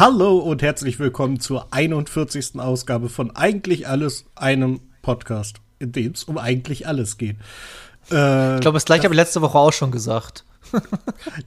[0.00, 2.58] Hallo und herzlich willkommen zur 41.
[2.58, 7.36] Ausgabe von Eigentlich Alles, einem Podcast, in dem es um eigentlich alles geht.
[8.10, 10.46] Äh, ich glaube, das gleiche habe ich letzte Woche auch schon gesagt.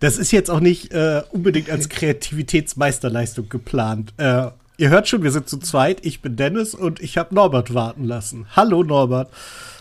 [0.01, 4.13] das ist jetzt auch nicht äh, unbedingt als Kreativitätsmeisterleistung geplant.
[4.17, 6.05] Äh, ihr hört schon, wir sind zu zweit.
[6.05, 8.45] Ich bin Dennis und ich habe Norbert warten lassen.
[8.55, 9.31] Hallo Norbert.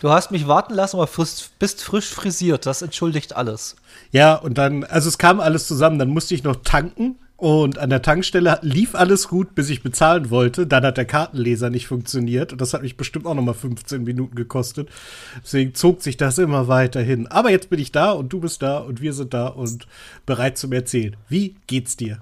[0.01, 2.65] Du hast mich warten lassen, aber frisch, bist frisch frisiert.
[2.65, 3.75] Das entschuldigt alles.
[4.11, 5.99] Ja, und dann, also es kam alles zusammen.
[5.99, 10.29] Dann musste ich noch tanken und an der Tankstelle lief alles gut, bis ich bezahlen
[10.29, 10.65] wollte.
[10.65, 12.53] Dann hat der Kartenleser nicht funktioniert.
[12.53, 14.87] Und das hat mich bestimmt auch noch mal 15 Minuten gekostet.
[15.43, 17.27] Deswegen zog sich das immer weiter hin.
[17.27, 19.89] Aber jetzt bin ich da und du bist da und wir sind da und
[20.25, 21.17] bereit zum Erzählen.
[21.27, 22.21] Wie geht's dir?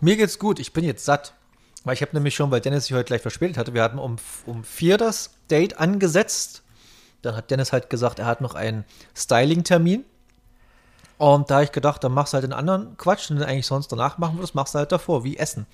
[0.00, 0.60] Mir geht's gut.
[0.60, 1.34] Ich bin jetzt satt.
[1.82, 4.14] Weil ich habe nämlich schon, weil Dennis sich heute gleich verspätet hatte, wir hatten um,
[4.46, 6.62] um vier das Date angesetzt.
[7.22, 8.84] Dann hat Dennis halt gesagt, er hat noch einen
[9.16, 10.04] Styling-Termin.
[11.18, 13.66] Und da habe ich gedacht, dann machst du halt den anderen Quatsch, den du eigentlich
[13.66, 15.66] sonst danach machen würdest, machst du halt davor, wie Essen.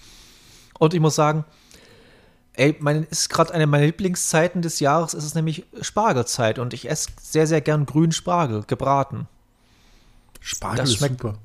[0.79, 1.45] Und ich muss sagen,
[2.55, 6.89] ey, mein, ist gerade eine meiner Lieblingszeiten des Jahres, ist es nämlich Spargelzeit und ich
[6.89, 9.27] esse sehr, sehr gern grünen Spargel, gebraten.
[10.41, 11.39] Spargel das schmeckt super.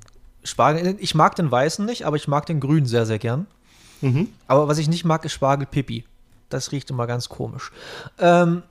[0.43, 3.47] Spargel, ich mag den weißen nicht, aber ich mag den grünen sehr, sehr gern.
[4.01, 4.29] Mhm.
[4.47, 6.05] Aber was ich nicht mag, ist Spargelpipi.
[6.49, 7.71] Das riecht immer ganz komisch.
[8.19, 8.63] Ähm,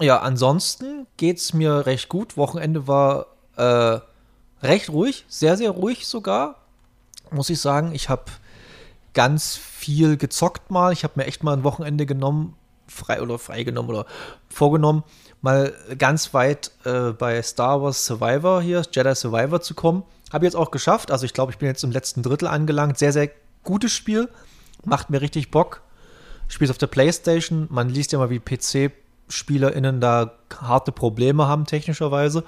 [0.00, 2.36] ja, ansonsten geht es mir recht gut.
[2.36, 4.00] Wochenende war äh,
[4.62, 6.56] recht ruhig, sehr, sehr ruhig sogar,
[7.30, 7.92] muss ich sagen.
[7.94, 8.24] Ich habe
[9.12, 10.92] ganz viel gezockt mal.
[10.92, 14.06] Ich habe mir echt mal ein Wochenende genommen, frei oder freigenommen oder
[14.48, 15.04] vorgenommen,
[15.40, 20.02] mal ganz weit äh, bei Star Wars Survivor hier, Jedi Survivor zu kommen.
[20.32, 21.10] Habe jetzt auch geschafft.
[21.10, 22.98] Also ich glaube, ich bin jetzt im letzten Drittel angelangt.
[22.98, 23.30] Sehr, sehr
[23.62, 24.28] gutes Spiel.
[24.84, 25.82] Macht mir richtig Bock.
[26.48, 27.68] Spielt auf der Playstation.
[27.70, 32.42] Man liest ja mal, wie PC-SpielerInnen da harte Probleme haben, technischerweise.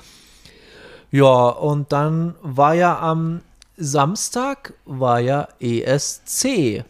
[1.17, 3.41] Ja, und dann war ja am
[3.79, 6.85] Samstag war ja ESC.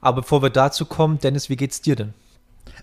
[0.00, 2.12] Aber bevor wir dazu kommen, Dennis, wie geht's dir denn?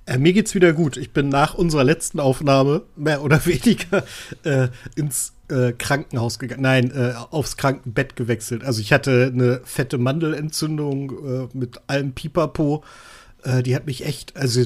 [0.06, 0.96] Äh, mir geht's wieder gut.
[0.96, 4.06] Ich bin nach unserer letzten Aufnahme mehr oder weniger
[4.44, 6.62] äh, ins äh, Krankenhaus gegangen.
[6.62, 8.64] Nein, äh, aufs Krankenbett gewechselt.
[8.64, 12.86] Also ich hatte eine fette Mandelentzündung äh, mit allem Pipapo.
[13.44, 14.64] Äh, die hat mich echt, also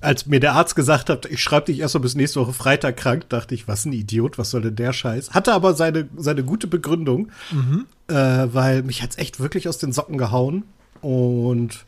[0.00, 2.96] als mir der Arzt gesagt hat, ich schreibe dich erst mal bis nächste Woche Freitag
[2.96, 5.30] krank, dachte ich, was ein Idiot, was soll denn der Scheiß?
[5.30, 7.86] Hatte aber seine, seine gute Begründung, mhm.
[8.08, 10.64] äh, weil mich hat's echt wirklich aus den Socken gehauen.
[11.00, 11.84] Und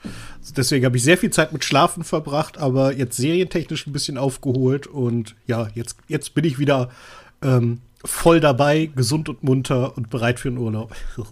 [0.57, 4.87] deswegen habe ich sehr viel Zeit mit Schlafen verbracht, aber jetzt serientechnisch ein bisschen aufgeholt.
[4.87, 6.91] Und ja, jetzt, jetzt bin ich wieder
[7.43, 10.95] ähm, voll dabei, gesund und munter und bereit für den Urlaub.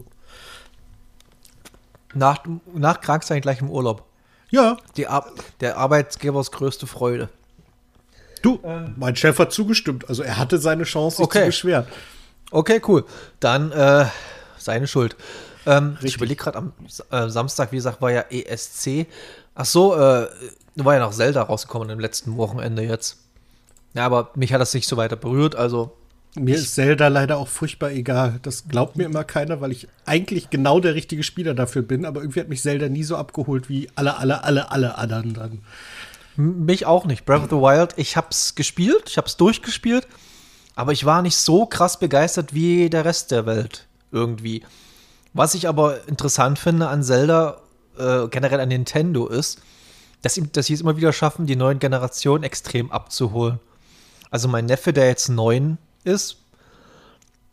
[2.14, 2.44] nach,
[2.74, 4.04] nach Kranksein gleich im Urlaub.
[4.50, 4.76] Ja.
[4.96, 5.26] Die Ar
[5.60, 7.28] der Arbeitgebers größte Freude.
[8.42, 8.94] Du, ähm.
[8.96, 10.08] mein Chef hat zugestimmt.
[10.08, 11.40] Also er hatte seine Chance, sich okay.
[11.40, 11.86] zu beschweren.
[12.50, 13.04] Okay, cool.
[13.40, 14.06] Dann äh,
[14.56, 15.16] seine Schuld.
[15.66, 16.72] Ähm, ich überlege gerade am
[17.10, 19.06] äh, Samstag, wie gesagt, war ja ESC.
[19.54, 20.28] Ach so, äh,
[20.76, 23.18] war ja noch Zelda rausgekommen im letzten Wochenende jetzt.
[23.94, 25.96] Ja, aber mich hat das nicht so weiter berührt, also
[26.36, 28.38] mir ist Zelda leider auch furchtbar egal.
[28.42, 32.04] Das glaubt mir immer keiner, weil ich eigentlich genau der richtige Spieler dafür bin.
[32.04, 35.62] Aber irgendwie hat mich Zelda nie so abgeholt wie alle, alle, alle, alle anderen dann.
[36.36, 37.24] Mich auch nicht.
[37.24, 40.06] Breath of the Wild, ich hab's gespielt, ich hab's durchgespielt,
[40.74, 44.62] aber ich war nicht so krass begeistert wie der Rest der Welt irgendwie.
[45.32, 47.62] Was ich aber interessant finde an Zelda,
[47.98, 49.60] äh, generell an Nintendo, ist,
[50.20, 53.58] dass, dass sie es immer wieder schaffen, die neuen Generationen extrem abzuholen.
[54.30, 56.38] Also mein Neffe, der jetzt neun ist,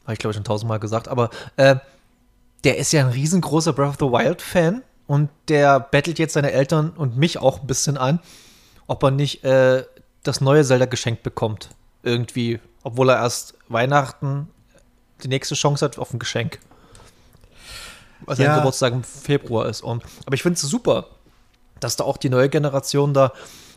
[0.03, 1.75] habe ich glaube ich schon tausendmal gesagt, aber äh,
[2.63, 6.51] der ist ja ein riesengroßer Breath of the Wild Fan und der bettelt jetzt seine
[6.51, 8.19] Eltern und mich auch ein bisschen an,
[8.87, 9.83] ob er nicht äh,
[10.23, 11.69] das neue Zelda geschenkt bekommt.
[12.03, 14.49] Irgendwie, obwohl er erst Weihnachten
[15.23, 16.59] die nächste Chance hat auf ein Geschenk.
[18.25, 18.57] Weil sein ja.
[18.57, 19.81] Geburtstag im Februar ist.
[19.81, 21.07] Und, aber ich finde es super,
[21.79, 23.33] dass da auch die neue Generation da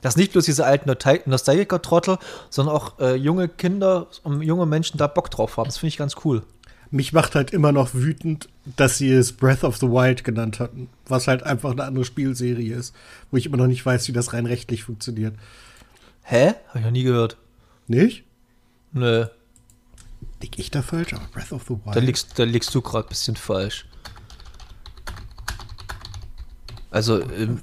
[0.06, 2.19] dass nicht bloß diese alten Nostalgiker-Trottel,
[2.49, 5.67] sondern auch äh, junge Kinder und junge Menschen da Bock drauf haben.
[5.67, 6.44] Das finde ich ganz cool.
[6.93, 10.88] Mich macht halt immer noch wütend, dass sie es Breath of the Wild genannt hatten,
[11.08, 12.94] was halt einfach eine andere Spielserie ist,
[13.32, 15.35] wo ich immer noch nicht weiß, wie das rein rechtlich funktioniert.
[16.23, 16.55] Hä?
[16.69, 17.37] Habe ich noch nie gehört.
[17.88, 18.23] Nicht?
[18.93, 19.26] Nö.
[20.41, 21.14] Lieg ich da falsch?
[21.14, 21.97] Aber Breath of the Wild.
[21.97, 23.87] Da liegst, da liegst du gerade ein bisschen falsch.
[26.93, 27.61] Also, ähm,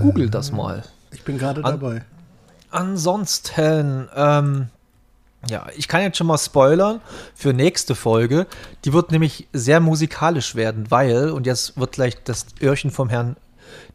[0.00, 0.84] Google das mal.
[1.12, 2.02] Ich bin gerade dabei.
[2.70, 4.68] ansonsten, ähm,
[5.48, 7.00] ja, ich kann jetzt schon mal spoilern
[7.34, 8.46] für nächste Folge.
[8.84, 13.36] Die wird nämlich sehr musikalisch werden, weil, und jetzt wird gleich das Öhrchen vom Herrn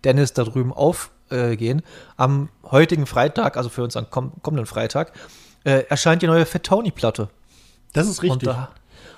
[0.03, 1.83] Dennis da drüben aufgehen, äh,
[2.17, 5.13] am heutigen Freitag, also für uns am kommenden Freitag,
[5.63, 7.29] äh, erscheint die neue Fat Tony-Platte.
[7.93, 8.47] Das ist richtig.
[8.47, 8.69] Und da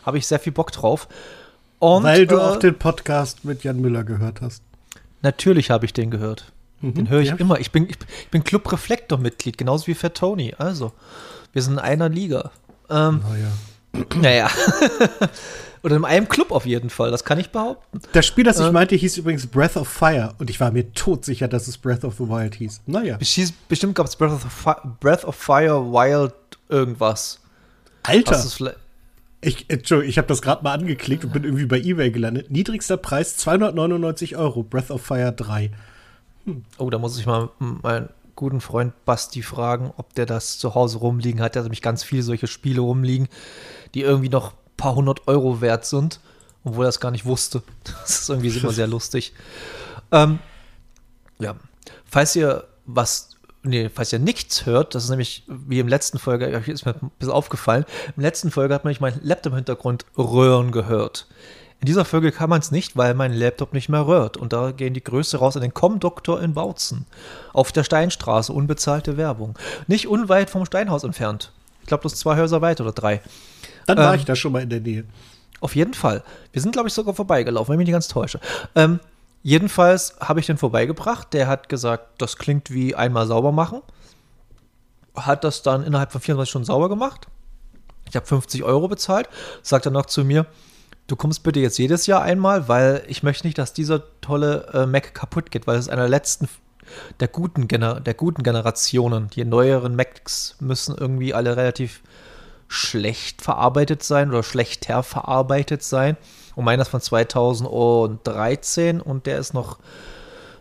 [0.05, 1.07] habe ich sehr viel Bock drauf.
[1.79, 4.63] Und, Weil du äh, auch den Podcast mit Jan Müller gehört hast.
[5.21, 6.51] Natürlich habe ich den gehört.
[6.81, 7.35] Mhm, den höre ich ja.
[7.35, 7.59] immer.
[7.59, 10.53] Ich bin, ich, ich bin Club Reflektor-Mitglied, genauso wie Fat Tony.
[10.57, 10.93] Also,
[11.53, 12.51] wir sind in einer Liga.
[12.89, 13.51] Ähm, naja.
[14.15, 14.49] Naja.
[15.85, 17.99] Oder in einem Club auf jeden Fall, das kann ich behaupten.
[18.11, 20.91] Das Spiel, das ich äh, meinte, hieß übrigens Breath of Fire und ich war mir
[20.93, 22.81] todsicher, dass es Breath of the Wild hieß.
[22.87, 23.19] Naja.
[23.69, 24.39] Bestimmt gab es Breath,
[24.99, 26.33] Breath, of Fire Wild
[26.69, 27.39] irgendwas.
[28.01, 28.43] Alter!
[29.41, 32.49] Ich, Entschuldigung, ich habe das gerade mal angeklickt und bin irgendwie bei Ebay gelandet.
[32.49, 35.69] Niedrigster Preis 299 Euro, Breath of Fire 3.
[36.77, 40.99] Oh, da muss ich mal meinen guten Freund Basti fragen, ob der das zu Hause
[40.99, 41.55] rumliegen hat.
[41.55, 43.27] Der hat nämlich ganz viele solche Spiele rumliegen,
[43.93, 46.19] die irgendwie noch ein paar hundert Euro wert sind,
[46.63, 47.63] obwohl er das gar nicht wusste.
[47.83, 49.33] Das ist irgendwie immer sehr lustig.
[50.11, 50.39] Ähm,
[51.39, 51.55] ja,
[52.05, 56.45] falls ihr was nee, falls ihr nichts hört, das ist nämlich wie im letzten Folge,
[56.45, 60.05] ist mir ein bisschen aufgefallen, im letzten Folge hat man nämlich mein Laptop im Hintergrund
[60.17, 61.27] röhren gehört.
[61.81, 64.37] In dieser Folge kann man es nicht, weil mein Laptop nicht mehr röhrt.
[64.37, 67.05] Und da gehen die Größe raus an den Com-Doktor in Bautzen.
[67.53, 69.57] Auf der Steinstraße, unbezahlte Werbung.
[69.87, 71.51] Nicht unweit vom Steinhaus entfernt.
[71.81, 73.21] Ich glaube, das ist zwei Häuser weit oder drei.
[73.85, 75.05] Dann war ähm, ich da schon mal in der Nähe.
[75.59, 76.23] Auf jeden Fall.
[76.53, 78.39] Wir sind, glaube ich, sogar vorbeigelaufen, wenn ich mich nicht ganz täusche.
[78.73, 78.99] Ähm,
[79.45, 81.31] Jedenfalls habe ich den vorbeigebracht.
[81.31, 83.83] Der hat gesagt, das klingt wie einmal sauber machen.
[85.15, 87.27] Hat das dann innerhalb von 24 Stunden sauber gemacht.
[88.09, 89.29] Ich habe 50 Euro bezahlt.
[89.61, 90.47] Sagt dann noch zu mir,
[91.07, 94.85] du kommst bitte jetzt jedes Jahr einmal, weil ich möchte nicht, dass dieser tolle äh,
[94.85, 96.49] Mac kaputt geht, weil es ist einer der letzten
[97.19, 99.29] der guten, Gener der guten Generationen.
[99.29, 102.01] Die neueren Macs müssen irgendwie alle relativ
[102.67, 106.17] schlecht verarbeitet sein oder schlechter verarbeitet sein.
[106.55, 109.79] Und meiner ist von 2013 und der ist noch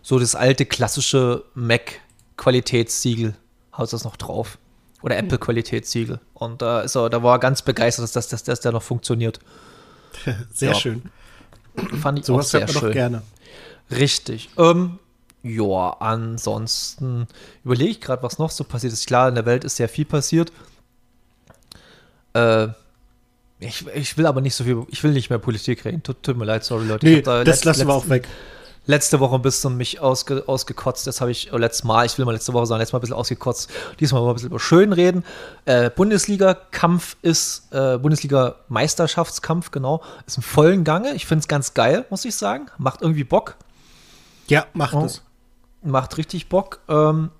[0.02, 3.34] so das alte klassische Mac-Qualitätssiegel,
[3.72, 4.58] hat das noch drauf.
[5.02, 5.26] Oder hm.
[5.26, 6.20] Apple-Qualitätssiegel.
[6.34, 8.82] Und da ist er, da war er ganz begeistert, dass das, dass das da noch
[8.82, 9.38] funktioniert.
[10.52, 10.74] Sehr ja.
[10.74, 11.02] schön.
[12.00, 12.82] Fand ich so auch sehr man schön.
[12.82, 13.22] Doch gerne.
[13.90, 14.48] Richtig.
[14.56, 14.98] Ähm,
[15.42, 17.26] ja, ansonsten
[17.64, 19.06] überlege ich gerade, was noch so passiert ist.
[19.06, 20.52] Klar, in der Welt ist sehr viel passiert.
[22.32, 22.68] Äh,
[23.60, 26.02] ich, ich will aber nicht so viel, ich will nicht mehr Politik reden.
[26.02, 27.06] Tut, tut mir leid, sorry Leute.
[27.06, 28.28] Nee, da das lassen wir auch weg.
[28.86, 32.26] Letzte Woche ein bisschen mich ausge, ausgekotzt, das habe ich, oh, letztes Mal, ich will
[32.26, 34.92] mal letzte Woche sagen, letztes Mal ein bisschen ausgekotzt, diesmal mal ein bisschen über schön
[34.92, 35.24] reden.
[35.64, 41.14] Äh, Bundesliga-Kampf ist, äh, Bundesliga-Meisterschaftskampf, genau, ist im vollen Gange.
[41.14, 42.66] Ich finde es ganz geil, muss ich sagen.
[42.76, 43.56] Macht irgendwie Bock.
[44.48, 45.22] Ja, macht oh, es.
[45.82, 46.80] Macht richtig Bock.
[46.88, 47.30] Ähm,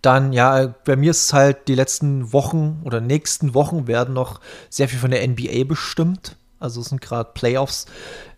[0.00, 4.40] dann, ja, bei mir ist es halt, die letzten Wochen oder nächsten Wochen werden noch
[4.68, 6.36] sehr viel von der NBA bestimmt.
[6.62, 7.86] Also es sind gerade Playoffs,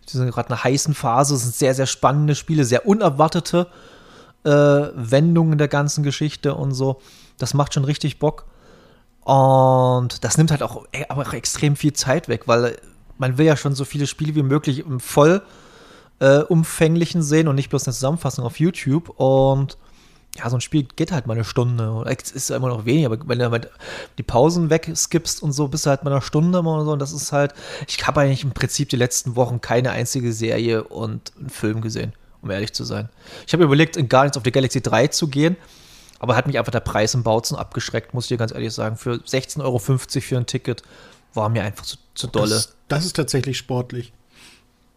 [0.07, 3.67] die sind gerade in einer heißen Phase, es sind sehr, sehr spannende Spiele, sehr unerwartete
[4.43, 7.01] äh, Wendungen der ganzen Geschichte und so.
[7.37, 8.45] Das macht schon richtig Bock.
[9.23, 12.77] Und das nimmt halt auch, e, aber auch extrem viel Zeit weg, weil
[13.17, 15.41] man will ja schon so viele Spiele wie möglich im voll
[16.19, 19.09] äh, umfänglichen sehen und nicht bloß eine Zusammenfassung auf YouTube.
[19.19, 19.77] Und
[20.37, 22.03] ja, so ein Spiel geht halt mal eine Stunde.
[22.07, 23.69] Es ist ja immer noch weniger, aber wenn du halt
[24.17, 26.91] die Pausen wegskippst und so, bist du halt mal eine Stunde und so.
[26.91, 27.53] Und das ist halt,
[27.87, 32.13] ich habe eigentlich im Prinzip die letzten Wochen keine einzige Serie und einen Film gesehen,
[32.41, 33.07] um ehrlich zu sein.
[33.47, 35.55] Ich habe überlegt, in Guardians of the Galaxy 3 zu gehen,
[36.19, 38.97] aber hat mich einfach der Preis im Bautzen abgeschreckt, muss ich dir ganz ehrlich sagen.
[38.97, 40.83] Für 16,50 Euro für ein Ticket
[41.33, 42.55] war mir einfach zu, zu dolle.
[42.55, 44.11] Das, das ist tatsächlich sportlich.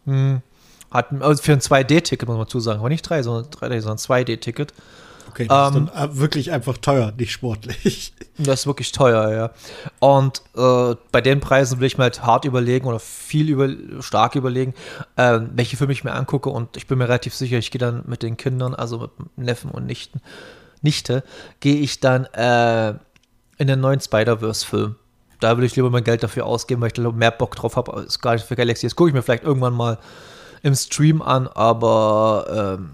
[0.05, 0.41] Hm.
[0.91, 2.79] Hat, also für ein 2D-Ticket, muss man zu sagen.
[2.79, 4.73] Aber nicht 3, sondern 3D, sondern 2D-Ticket.
[5.29, 8.13] Okay, das ähm, ist dann wirklich einfach teuer, nicht sportlich.
[8.41, 9.51] Das ist wirklich teuer, ja.
[9.99, 13.67] Und äh, bei den Preisen will ich mir halt hart überlegen oder viel über,
[14.01, 14.73] stark überlegen,
[15.17, 16.49] äh, welche Filme ich mir angucke.
[16.49, 19.71] Und ich bin mir relativ sicher, ich gehe dann mit den Kindern, also mit Neffen
[19.71, 20.21] und Nichten,
[20.81, 21.25] Nichte,
[21.59, 22.91] gehe ich dann äh,
[23.57, 24.95] in den neuen Spider-Verse-Film.
[25.41, 27.93] Da würde ich lieber mein Geld dafür ausgeben, weil ich da mehr Bock drauf habe
[27.93, 28.85] als gar nicht für Galaxy.
[28.85, 29.97] Das gucke ich mir vielleicht irgendwann mal
[30.63, 32.91] im Stream an, aber ähm,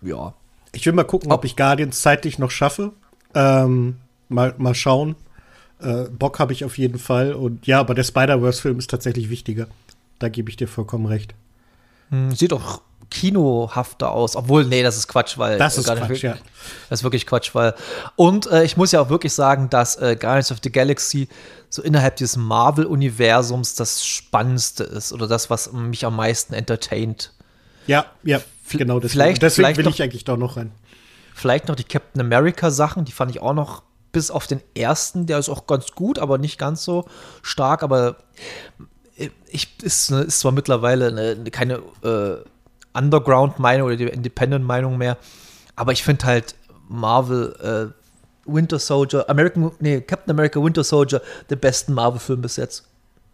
[0.00, 0.32] ja,
[0.76, 2.92] ich will mal gucken, ob ich Guardians zeitlich noch schaffe.
[3.34, 3.96] Ähm,
[4.28, 5.16] mal, mal schauen.
[5.80, 7.34] Äh, Bock habe ich auf jeden Fall.
[7.34, 9.66] Und ja, aber der Spider-Verse-Film ist tatsächlich wichtiger.
[10.18, 11.34] Da gebe ich dir vollkommen recht.
[12.10, 14.36] Hm, sieht doch kinohafter aus.
[14.36, 15.58] Obwohl, nee, das ist Quatsch, weil.
[15.58, 16.36] Das ist Quatsch, ja.
[16.90, 17.74] Das ist wirklich Quatsch, weil.
[18.16, 21.28] Und äh, ich muss ja auch wirklich sagen, dass äh, Guardians of the Galaxy
[21.68, 27.32] so innerhalb dieses Marvel-Universums das Spannendste ist oder das, was mich am meisten entertaint.
[27.86, 28.40] Ja, ja.
[28.70, 30.72] Genau, deswegen, vielleicht, deswegen vielleicht will noch, ich eigentlich da noch rein.
[31.34, 33.82] Vielleicht noch die Captain America Sachen, die fand ich auch noch
[34.12, 37.04] bis auf den ersten, der ist auch ganz gut, aber nicht ganz so
[37.42, 38.16] stark, aber
[39.48, 42.36] ich ist, ist zwar mittlerweile eine, keine äh,
[42.98, 45.18] Underground-Meinung oder die Independent-Meinung mehr,
[45.74, 46.54] aber ich finde halt
[46.88, 51.20] Marvel äh, Winter Soldier, American, nee, Captain America Winter Soldier,
[51.50, 52.84] der besten Marvel-Film bis jetzt.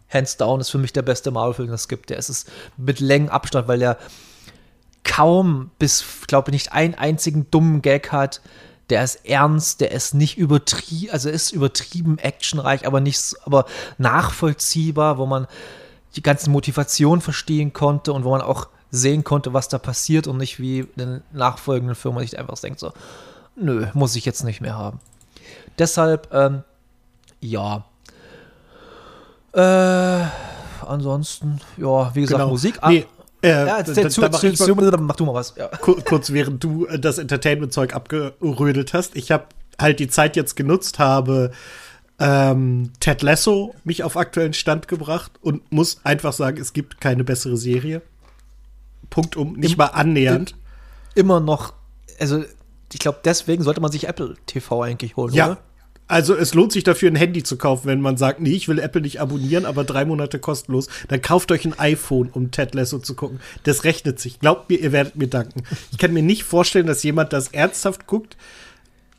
[0.09, 2.09] hands down, ist für mich der beste Marvel-Film, den es gibt.
[2.09, 2.45] Der ist es
[2.77, 3.97] mit Längen Abstand, weil er
[5.03, 8.41] kaum bis, glaube ich, nicht einen einzigen dummen Gag hat.
[8.89, 13.65] Der ist ernst, der ist nicht übertrieben, also ist übertrieben actionreich, aber nicht, aber
[13.97, 15.47] nachvollziehbar, wo man
[16.15, 20.37] die ganzen Motivationen verstehen konnte und wo man auch sehen konnte, was da passiert und
[20.37, 22.93] nicht wie den nachfolgenden Filmen sich einfach denkt so,
[23.55, 24.99] nö, muss ich jetzt nicht mehr haben.
[25.79, 26.63] Deshalb, ähm,
[27.39, 27.85] ja.
[29.53, 30.25] Äh,
[30.85, 32.51] ansonsten, ja, wie gesagt, Genau.
[32.51, 32.79] Musik.
[32.85, 33.05] Nee,
[33.43, 35.53] äh, ja, jetzt, da- mach ich mal- mach du mal was.
[35.57, 35.67] Ja.
[35.67, 39.15] Kur- kurz während du äh, das Entertainment-Zeug abgerödelt hast.
[39.15, 39.45] Ich habe
[39.79, 41.51] halt die Zeit jetzt genutzt, habe
[42.19, 47.23] ähm, Ted Lasso mich auf aktuellen Stand gebracht und muss einfach sagen, es gibt keine
[47.23, 48.01] bessere Serie.
[49.09, 50.55] Punkt um, nicht Im- mal annähernd.
[51.15, 51.73] Immer noch,
[52.19, 52.43] also
[52.91, 55.47] ich glaube, deswegen sollte man sich Apple TV eigentlich holen, Ja.
[55.51, 55.57] oder?
[56.13, 58.77] Also es lohnt sich dafür, ein Handy zu kaufen, wenn man sagt, nee, ich will
[58.77, 60.87] Apple nicht abonnieren, aber drei Monate kostenlos.
[61.07, 63.39] Dann kauft euch ein iPhone, um Ted Lasso zu gucken.
[63.63, 64.39] Das rechnet sich.
[64.39, 65.63] Glaubt mir, ihr werdet mir danken.
[65.91, 68.37] Ich kann mir nicht vorstellen, dass jemand das ernsthaft guckt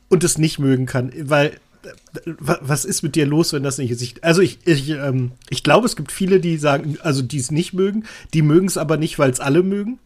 [0.09, 3.79] und es nicht mögen kann, weil äh, wa- was ist mit dir los, wenn das
[3.79, 4.23] nicht ist?
[4.25, 7.73] Also ich, ich, ähm, ich glaube, es gibt viele, die sagen, also die es nicht
[7.73, 9.99] mögen, die mögen es aber nicht, weil es alle mögen.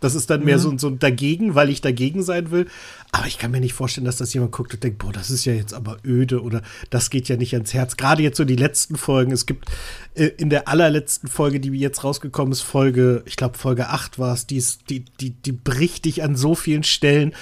[0.00, 2.66] Das ist dann mehr so, so ein dagegen, weil ich dagegen sein will.
[3.12, 5.44] Aber ich kann mir nicht vorstellen, dass das jemand guckt und denkt, boah, das ist
[5.46, 6.60] ja jetzt aber öde oder
[6.90, 7.96] das geht ja nicht ans Herz.
[7.96, 9.32] Gerade jetzt so die letzten Folgen.
[9.32, 9.70] Es gibt
[10.14, 14.34] äh, in der allerletzten Folge, die jetzt rausgekommen ist, Folge, ich glaube Folge 8 war
[14.34, 17.32] es, die, ist- die, die, die bricht dich an so vielen Stellen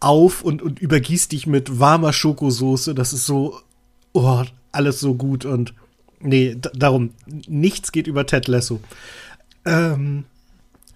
[0.00, 2.94] auf und, und übergießt dich mit warmer Schokosoße.
[2.94, 3.58] Das ist so,
[4.12, 4.42] oh,
[4.72, 5.72] alles so gut und
[6.20, 7.10] nee, darum,
[7.48, 8.80] nichts geht über Ted Lasso.
[9.64, 10.24] Ähm,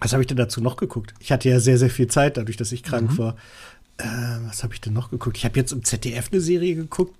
[0.00, 1.14] was habe ich denn dazu noch geguckt?
[1.20, 3.34] Ich hatte ja sehr, sehr viel Zeit, dadurch, dass ich krank war.
[3.98, 4.04] Äh,
[4.46, 5.36] was habe ich denn noch geguckt?
[5.36, 7.14] Ich habe jetzt im ZDF eine Serie geguckt.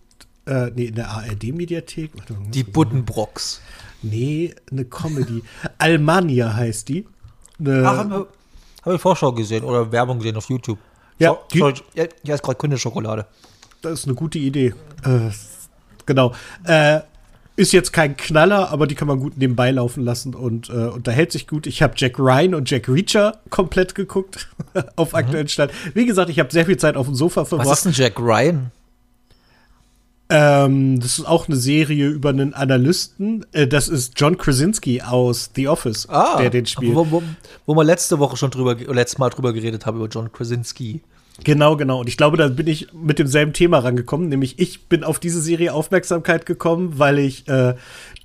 [0.46, 2.12] Äh, nee, in der ARD-Mediathek.
[2.52, 3.60] Die Buddenbrocks.
[4.02, 5.42] Nee, eine Comedy.
[5.78, 7.04] Almania heißt die.
[7.58, 10.78] Eine, Ach, haben wir, haben wir Vorschau gesehen oder Werbung gesehen auf YouTube.
[11.18, 11.74] Ja, so, die- sorry,
[12.22, 13.26] ja, ist gerade Kundenschokolade.
[13.82, 14.72] das ist eine gute Idee.
[15.04, 15.30] Äh,
[16.06, 16.32] genau.
[16.64, 17.00] Äh,
[17.58, 21.32] ist jetzt kein Knaller, aber die kann man gut nebenbei laufen lassen und äh, unterhält
[21.32, 21.66] sich gut.
[21.66, 24.48] Ich habe Jack Ryan und Jack Reacher komplett geguckt
[24.96, 25.72] auf aktuellen Stand.
[25.92, 27.72] Wie gesagt, ich habe sehr viel Zeit auf dem Sofa Was verbracht.
[27.72, 28.70] ist denn Jack Ryan?
[30.30, 33.44] Ähm, das ist auch eine Serie über einen Analysten.
[33.50, 36.06] Äh, das ist John Krasinski aus The Office,
[36.38, 36.94] der den spielt.
[36.94, 37.22] Wo, wo,
[37.66, 41.00] wo wir letzte Woche schon drüber, letztes Mal drüber geredet haben, über John Krasinski.
[41.44, 42.00] Genau, genau.
[42.00, 44.28] Und ich glaube, da bin ich mit demselben Thema rangekommen.
[44.28, 47.74] Nämlich, ich bin auf diese Serie Aufmerksamkeit gekommen, weil ich äh,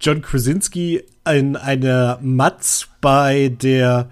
[0.02, 4.10] John Krasinski in einer Matz bei der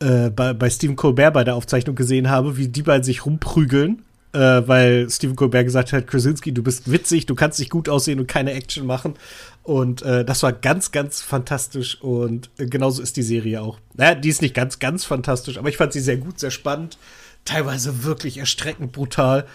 [0.00, 4.02] äh, bei, bei Stephen Colbert bei der Aufzeichnung gesehen habe, wie die beiden sich rumprügeln.
[4.32, 8.18] Äh, weil Stephen Colbert gesagt hat, Krasinski, du bist witzig, du kannst dich gut aussehen
[8.18, 9.14] und keine Action machen.
[9.62, 12.02] Und äh, das war ganz, ganz fantastisch.
[12.02, 13.78] Und äh, genauso ist die Serie auch.
[13.94, 16.98] Naja, die ist nicht ganz, ganz fantastisch, aber ich fand sie sehr gut, sehr spannend.
[17.44, 19.46] Teilweise wirklich erstreckend brutal.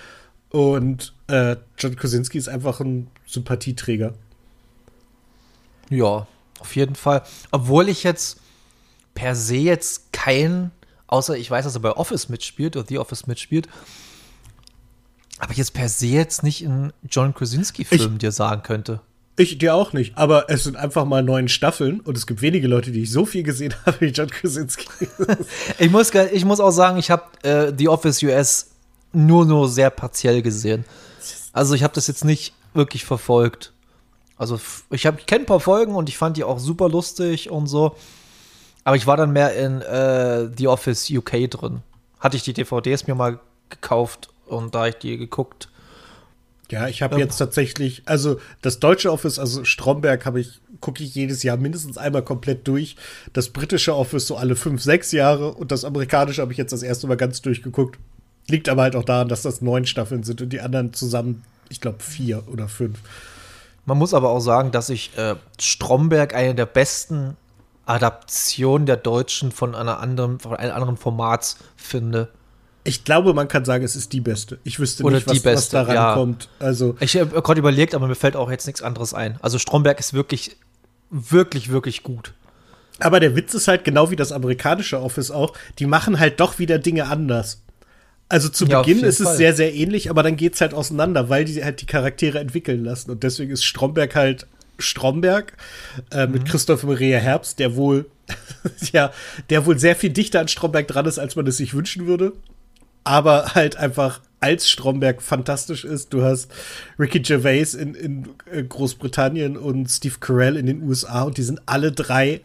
[0.50, 4.13] Und äh, John Krasinski ist einfach ein Sympathieträger.
[5.89, 6.27] Ja,
[6.60, 7.24] auf jeden Fall.
[7.51, 8.39] Obwohl ich jetzt
[9.13, 10.72] per se jetzt kein,
[11.08, 13.67] außer ich weiß, dass er bei Office mitspielt oder The Office mitspielt,
[15.39, 19.01] aber ich jetzt per se jetzt nicht in John Krasinski-Film dir sagen könnte.
[19.39, 22.67] Ich dir auch nicht, aber es sind einfach mal neun Staffeln und es gibt wenige
[22.67, 24.86] Leute, die ich so viel gesehen habe wie John Krasinski.
[25.79, 28.72] Ich muss, ich muss auch sagen, ich habe äh, The Office US
[29.13, 30.84] nur nur sehr partiell gesehen.
[31.53, 33.72] Also ich habe das jetzt nicht wirklich verfolgt.
[34.36, 37.67] Also ich ich kenne ein paar Folgen und ich fand die auch super lustig und
[37.67, 37.96] so.
[38.84, 41.79] Aber ich war dann mehr in äh, The Office UK drin.
[42.19, 45.69] Hatte ich die DVDs mir mal gekauft und da ich die geguckt.
[46.71, 47.21] Ja, ich habe Ja.
[47.21, 51.97] jetzt tatsächlich, also das deutsche Office, also Stromberg, habe ich, gucke ich jedes Jahr mindestens
[51.97, 52.95] einmal komplett durch.
[53.33, 56.83] Das britische Office so alle fünf, sechs Jahre und das amerikanische habe ich jetzt das
[56.83, 57.97] erste Mal ganz durchgeguckt.
[58.47, 61.81] Liegt aber halt auch daran, dass das neun Staffeln sind und die anderen zusammen, ich
[61.81, 62.99] glaube, vier oder fünf.
[63.85, 67.35] Man muss aber auch sagen, dass ich äh, Stromberg eine der besten
[67.85, 72.29] Adaptionen der Deutschen von einer anderen, von einem anderen Format finde.
[72.89, 74.58] Ich glaube, man kann sagen, es ist die beste.
[74.63, 76.13] Ich wüsste Oder nicht, was, die was beste, daran ja.
[76.15, 76.50] kommt.
[76.60, 79.38] Also, Ich habe gerade überlegt, aber mir fällt auch jetzt nichts anderes ein.
[79.41, 80.58] Also Stromberg ist wirklich,
[81.10, 82.34] wirklich, wirklich gut.
[83.00, 86.60] aber der Witz ist halt genau wie das amerikanische Office auch, die machen halt doch
[86.60, 87.62] wieder Dinge anders.
[88.27, 89.38] Also zu Ja, Beginn ist es Fall.
[89.38, 93.10] sehr, sehr ähnlich, aber dann geht's halt auseinander, weil die halt die Charaktere entwickeln lassen.
[93.12, 94.46] Und deswegen ist Stromberg halt
[94.77, 95.53] Stromberg
[96.12, 96.34] äh, Mhm.
[96.34, 98.05] mit Christoph Maria Herbst, der wohl,
[98.93, 99.12] ja,
[99.50, 102.34] der wohl sehr viel dichter an Stromberg dran ist, als man es sich wünschen würde.
[103.03, 106.13] Aber halt einfach als Stromberg fantastisch ist.
[106.13, 106.51] Du hast
[106.98, 111.62] Ricky Gervais in, in äh, Großbritannien und Steve Carell in den USA und die sind
[111.65, 112.41] alle drei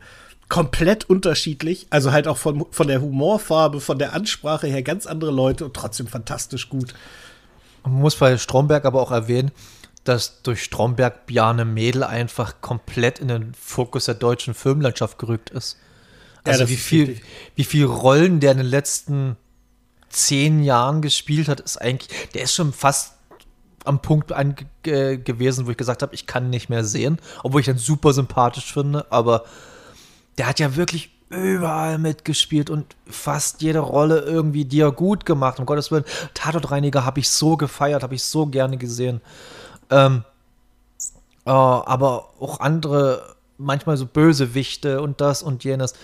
[0.49, 1.87] komplett unterschiedlich.
[1.91, 5.75] Also halt auch von, von der Humorfarbe, von der Ansprache her ganz andere Leute und
[5.75, 6.95] trotzdem fantastisch gut.
[7.85, 9.53] Man muss bei Stromberg aber auch erwähnen,
[10.05, 15.79] dass durch Stromberg Bjarne Mädel einfach komplett in den Fokus der deutschen Filmlandschaft gerückt ist.
[16.45, 17.21] Also ja, wie viel,
[17.55, 19.37] wie viel Rollen der in den letzten
[20.15, 23.15] zehn Jahren gespielt hat, ist eigentlich, der ist schon fast
[23.85, 24.57] am Punkt an,
[24.87, 28.13] äh, gewesen, wo ich gesagt habe, ich kann nicht mehr sehen, obwohl ich ihn super
[28.13, 29.45] sympathisch finde, aber
[30.39, 35.59] der hat ja wirklich überall mitgespielt und fast jede Rolle irgendwie, die er gut gemacht.
[35.59, 39.21] Um Gottes Willen, Tatortreiniger habe ich so gefeiert, habe ich so gerne gesehen.
[39.91, 40.25] Ähm,
[41.45, 45.95] äh, aber auch andere, manchmal so Bösewichte und das und jenes.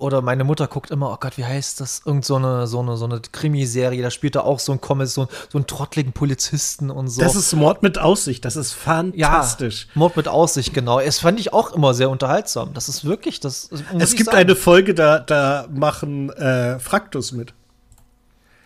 [0.00, 2.00] Oder meine Mutter guckt immer, oh Gott, wie heißt das?
[2.06, 5.26] Irgend so eine, so eine, so eine Krimiserie, da spielt er auch so ein Kommissar,
[5.26, 7.20] so, so einen trottligen Polizisten und so.
[7.20, 9.88] Das ist Mord mit Aussicht, das ist fantastisch.
[9.88, 11.00] Ja, Mord mit Aussicht, genau.
[11.00, 12.72] Es fand ich auch immer sehr unterhaltsam.
[12.72, 14.38] Das ist wirklich, das Es gibt sagen.
[14.38, 17.52] eine Folge, da, da machen äh, Fraktus mit.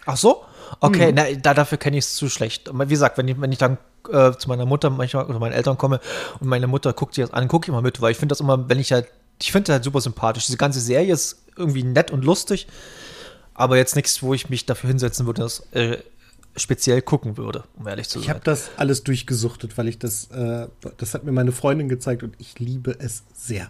[0.07, 0.45] Ach so?
[0.79, 1.15] Okay, hm.
[1.17, 2.71] na, da, dafür kenne ich es zu schlecht.
[2.73, 5.79] Wie gesagt, wenn ich, wenn ich dann äh, zu meiner Mutter manchmal oder meinen Eltern
[5.79, 5.99] komme
[6.39, 8.41] und meine Mutter guckt sich das an, gucke ich mal mit, weil ich finde das
[8.41, 9.09] immer, wenn ich halt
[9.41, 10.47] ich finde halt super sympathisch.
[10.47, 12.67] Diese ganze Serie ist irgendwie nett und lustig,
[13.55, 15.99] aber jetzt nichts, wo ich mich dafür hinsetzen würde, das äh,
[16.57, 18.25] speziell gucken würde, um ehrlich zu sein.
[18.25, 22.23] Ich habe das alles durchgesuchtet, weil ich das, äh, das hat mir meine Freundin gezeigt
[22.23, 23.69] und ich liebe es sehr.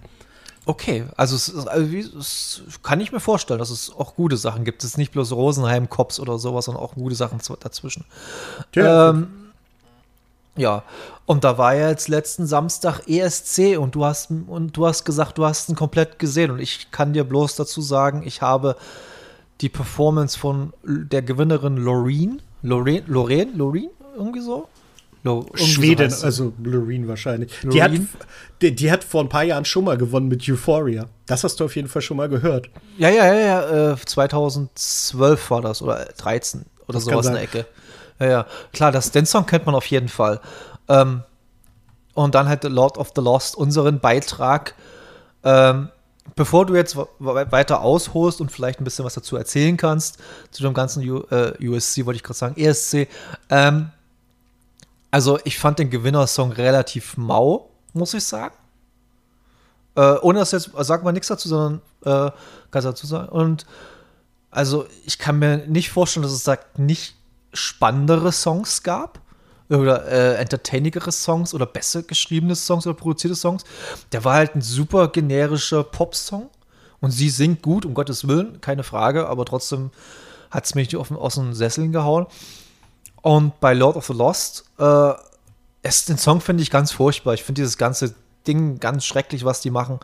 [0.67, 4.83] Okay, also, es, also es, kann ich mir vorstellen, dass es auch gute Sachen gibt.
[4.83, 8.07] Es ist nicht bloß Rosenheim, Cops oder sowas, sondern auch gute Sachen dazwischen.
[8.75, 9.44] Ja, ähm,
[10.57, 10.85] ja,
[11.27, 15.39] und da war ja jetzt letzten Samstag ESC und du hast und du hast gesagt,
[15.39, 18.77] du hast ihn komplett gesehen und ich kann dir bloß dazu sagen, ich habe
[19.61, 24.69] die Performance von der Gewinnerin Loreen, Loreen, Loreen, Loreen, irgendwie so.
[25.25, 27.51] Lo, Schweden, so also Loreen wahrscheinlich.
[27.63, 27.93] Die hat,
[28.61, 31.07] die, die, hat vor ein paar Jahren schon mal gewonnen mit Euphoria.
[31.25, 32.69] Das hast du auf jeden Fall schon mal gehört.
[32.99, 33.93] Ja, ja, ja, ja.
[33.93, 37.67] Äh, 2012 war das oder 13 oder das sowas in der Ecke.
[38.19, 38.47] Ja, ja.
[38.73, 40.41] Klar, das, den Song kennt man auf jeden Fall.
[40.89, 41.23] Ähm,
[42.15, 44.75] und dann halt Lord of the Lost, unseren Beitrag.
[45.43, 45.89] Ähm,
[46.37, 50.19] bevor du jetzt weiter ausholst und vielleicht ein bisschen was dazu erzählen kannst,
[50.51, 53.09] zu dem ganzen U äh, USC, wollte ich gerade sagen, ESC.
[53.51, 53.91] Ähm,
[55.11, 58.55] also, ich fand den Gewinnersong relativ mau, muss ich sagen.
[59.97, 62.33] Äh, ohne dass jetzt, sag mal nichts dazu, sondern äh,
[62.71, 63.29] kannst dazu sagen.
[63.29, 63.67] Und
[64.51, 67.15] also, ich kann mir nicht vorstellen, dass es da nicht
[67.55, 69.21] spannendere Songs gab
[69.69, 73.65] oder äh, entertainigere Songs oder besser geschriebene Songs oder produzierte Songs.
[74.13, 76.51] Der war halt ein super generischer Pop-Song
[77.01, 79.91] und sie singt gut, um Gottes Willen, keine Frage, aber trotzdem
[80.51, 82.27] hat es mich auf, aus den Sesseln gehauen.
[83.23, 85.13] Und bei Lord of the Lost, äh,
[85.83, 87.35] es, den Song finde ich ganz furchtbar.
[87.35, 88.15] Ich finde dieses ganze
[88.47, 90.01] Ding ganz schrecklich, was die machen.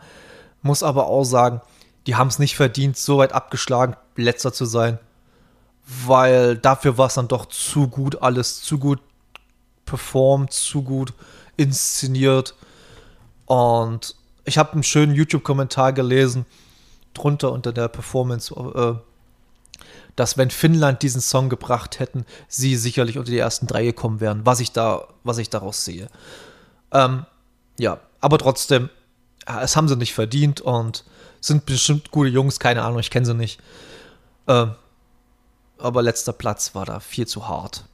[0.63, 1.61] Muss aber auch sagen,
[2.07, 4.99] die haben es nicht verdient, so weit abgeschlagen, letzter zu sein
[6.05, 8.99] weil dafür war es dann doch zu gut alles, zu gut
[9.85, 11.13] performt, zu gut
[11.57, 12.55] inszeniert.
[13.45, 16.45] Und ich habe einen schönen YouTube-Kommentar gelesen,
[17.13, 18.93] drunter unter der Performance, äh,
[20.15, 24.45] dass wenn Finnland diesen Song gebracht hätten, sie sicherlich unter die ersten drei gekommen wären,
[24.45, 26.07] was ich da, was ich daraus sehe.
[26.91, 27.25] Ähm,
[27.77, 28.89] ja, aber trotzdem,
[29.61, 31.03] es haben sie nicht verdient und
[31.41, 33.59] sind bestimmt gute Jungs, keine Ahnung, ich kenne sie nicht.
[34.47, 34.75] Ähm,
[35.81, 37.85] aber letzter Platz war da viel zu hart.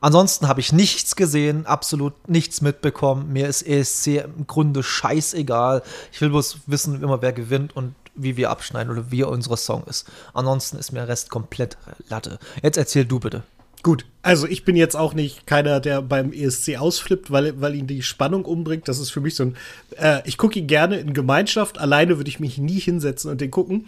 [0.00, 3.32] Ansonsten habe ich nichts gesehen, absolut nichts mitbekommen.
[3.32, 5.82] Mir ist ESC im Grunde scheißegal.
[6.12, 9.84] Ich will bloß wissen, immer wer gewinnt und wie wir abschneiden oder wie unser Song
[9.84, 10.08] ist.
[10.34, 12.38] Ansonsten ist mir der Rest komplett Latte.
[12.62, 13.42] Jetzt erzähl du bitte.
[13.84, 17.86] Gut, also ich bin jetzt auch nicht keiner, der beim ESC ausflippt, weil, weil ihn
[17.86, 18.88] die Spannung umbringt.
[18.88, 19.56] Das ist für mich so ein.
[19.96, 21.78] Äh, ich gucke ihn gerne in Gemeinschaft.
[21.78, 23.86] Alleine würde ich mich nie hinsetzen und den gucken.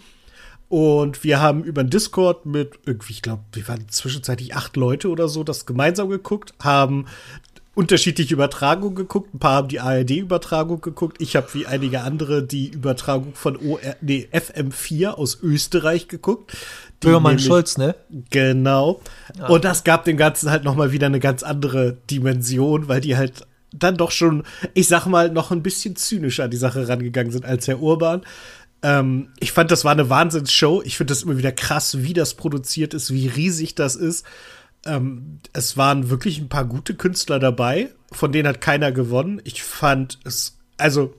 [0.71, 5.09] Und wir haben über den Discord mit irgendwie, ich glaube, wir waren zwischenzeitlich acht Leute
[5.09, 7.07] oder so, das gemeinsam geguckt, haben
[7.75, 9.33] unterschiedliche Übertragungen geguckt.
[9.33, 11.17] Ein paar haben die ARD-Übertragung geguckt.
[11.19, 16.55] Ich habe wie einige andere die Übertragung von OR, nee, FM4 aus Österreich geguckt.
[17.01, 17.93] Böhmermann Schulz, ne?
[18.29, 19.01] Genau.
[19.41, 19.47] Ah.
[19.47, 23.17] Und das gab dem Ganzen halt noch mal wieder eine ganz andere Dimension, weil die
[23.17, 27.31] halt dann doch schon, ich sag mal, noch ein bisschen zynischer an die Sache rangegangen
[27.31, 28.21] sind als Herr Urban.
[28.83, 30.81] Ähm, ich fand, das war eine Wahnsinnsshow.
[30.83, 34.25] Ich finde das immer wieder krass, wie das produziert ist, wie riesig das ist.
[34.85, 39.41] Ähm, es waren wirklich ein paar gute Künstler dabei, von denen hat keiner gewonnen.
[39.43, 41.13] Ich fand es, also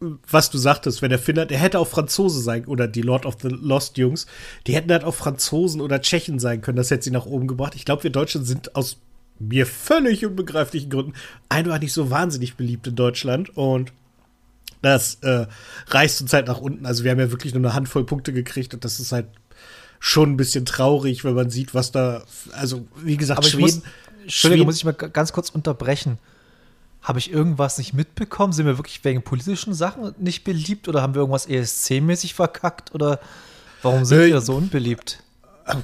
[0.00, 3.36] was du sagtest, wenn der Finner, der hätte auch Franzose sein, oder die Lord of
[3.40, 4.26] the Lost Jungs,
[4.66, 7.74] die hätten halt auch Franzosen oder Tschechen sein können, das hätte sie nach oben gebracht.
[7.74, 8.98] Ich glaube, wir Deutschen sind aus
[9.38, 11.14] mir völlig unbegreiflichen Gründen
[11.48, 13.92] einfach nicht so wahnsinnig beliebt in Deutschland und
[14.84, 15.46] das äh,
[15.88, 16.86] reißt uns halt nach unten.
[16.86, 19.26] Also wir haben ja wirklich nur eine Handvoll Punkte gekriegt und das ist halt
[19.98, 23.62] schon ein bisschen traurig, wenn man sieht, was da, also wie gesagt, Aber Schweden.
[23.62, 23.82] Muss,
[24.22, 26.18] Entschuldigung, muss ich mal ganz kurz unterbrechen.
[27.02, 28.52] Habe ich irgendwas nicht mitbekommen?
[28.52, 33.20] Sind wir wirklich wegen politischen Sachen nicht beliebt oder haben wir irgendwas ESC-mäßig verkackt oder
[33.82, 35.22] warum sind äh, wir so unbeliebt?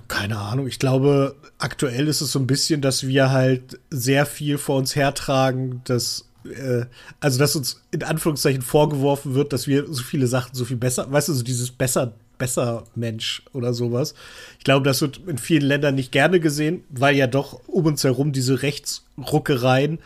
[0.08, 0.66] Keine Ahnung.
[0.66, 4.94] Ich glaube, aktuell ist es so ein bisschen, dass wir halt sehr viel vor uns
[4.94, 6.86] hertragen, dass äh,
[7.20, 11.10] also dass uns in Anführungszeichen vorgeworfen wird, dass wir so viele Sachen so viel besser,
[11.10, 14.14] weißt du, so dieses besser besser Mensch oder sowas.
[14.58, 18.02] Ich glaube, das wird in vielen Ländern nicht gerne gesehen, weil ja doch um uns
[18.02, 20.00] herum diese Rechtsruckereien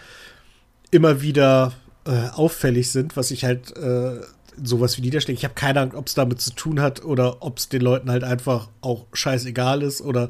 [0.90, 1.72] immer wieder
[2.04, 4.20] äh, auffällig sind, was ich halt äh,
[4.62, 5.38] sowas wie niederschlägt.
[5.38, 8.10] Ich habe keine Ahnung, ob es damit zu tun hat oder ob es den Leuten
[8.10, 10.28] halt einfach auch scheißegal ist oder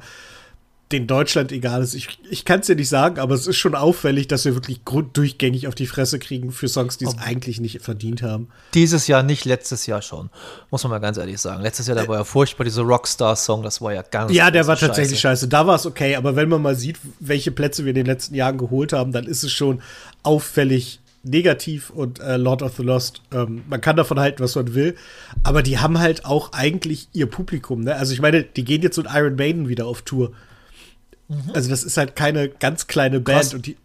[0.95, 1.95] den Deutschland egal ist.
[1.95, 4.81] Ich, ich kann es dir nicht sagen, aber es ist schon auffällig, dass wir wirklich
[5.13, 8.49] durchgängig auf die Fresse kriegen für Songs, die es eigentlich nicht verdient haben.
[8.75, 10.31] Dieses Jahr nicht, letztes Jahr schon.
[10.71, 11.63] Muss man mal ganz ehrlich sagen.
[11.63, 14.77] Letztes Jahr, da war ja furchtbar, dieser Rockstar-Song, das war ja ganz Ja, der war
[14.77, 15.43] tatsächlich scheiße.
[15.43, 15.49] scheiße.
[15.49, 18.35] Da war es okay, aber wenn man mal sieht, welche Plätze wir in den letzten
[18.35, 19.83] Jahren geholt haben, dann ist es schon
[20.23, 24.75] auffällig negativ und äh, Lord of the Lost, ähm, man kann davon halten, was man
[24.75, 24.95] will,
[25.43, 27.97] aber die haben halt auch eigentlich ihr Publikum, ne?
[27.97, 30.33] Also ich meine, die gehen jetzt mit Iron Maiden wieder auf Tour.
[31.35, 31.53] Mhm.
[31.55, 33.55] Also das ist halt keine ganz kleine Band Krass.
[33.55, 33.77] und die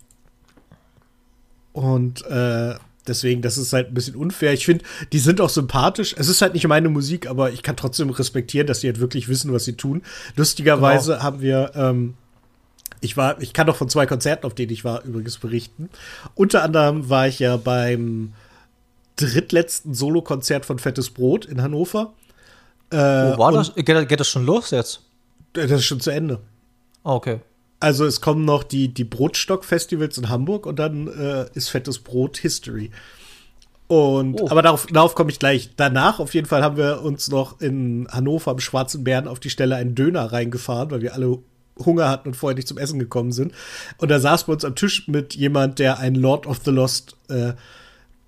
[1.72, 2.76] und äh,
[3.08, 4.54] deswegen, das ist halt ein bisschen unfair.
[4.54, 4.84] Ich finde,
[5.14, 6.16] die sind auch sympathisch.
[6.18, 9.30] Es ist halt nicht meine Musik, aber ich kann trotzdem respektieren, dass sie halt wirklich
[9.30, 10.02] wissen, was sie tun.
[10.36, 11.24] Lustigerweise genau.
[11.24, 12.16] haben wir ähm,
[13.02, 15.90] ich war, ich kann doch von zwei Konzerten, auf denen ich war, übrigens berichten.
[16.36, 18.34] Unter anderem war ich ja beim
[19.16, 22.14] drittletzten Solokonzert von Fettes Brot in Hannover.
[22.90, 23.74] Äh, Wo war das?
[23.76, 25.02] Geht, geht, das schon los jetzt?
[25.54, 26.40] Das ist schon zu Ende.
[27.10, 27.40] Ah, okay.
[27.80, 32.38] Also es kommen noch die, die Brotstock-Festivals in Hamburg und dann äh, ist Fettes Brot
[32.38, 32.92] History.
[33.88, 34.50] Und, oh.
[34.52, 35.72] aber darauf, darauf komme ich gleich.
[35.76, 39.50] Danach, auf jeden Fall, haben wir uns noch in Hannover am Schwarzen Bären auf die
[39.50, 41.40] Stelle einen Döner reingefahren, weil wir alle
[41.84, 43.54] Hunger hatten und vorher nicht zum Essen gekommen sind.
[43.98, 47.16] Und da saß bei uns am Tisch mit jemand, der ein Lord of the Lost,
[47.30, 47.54] äh,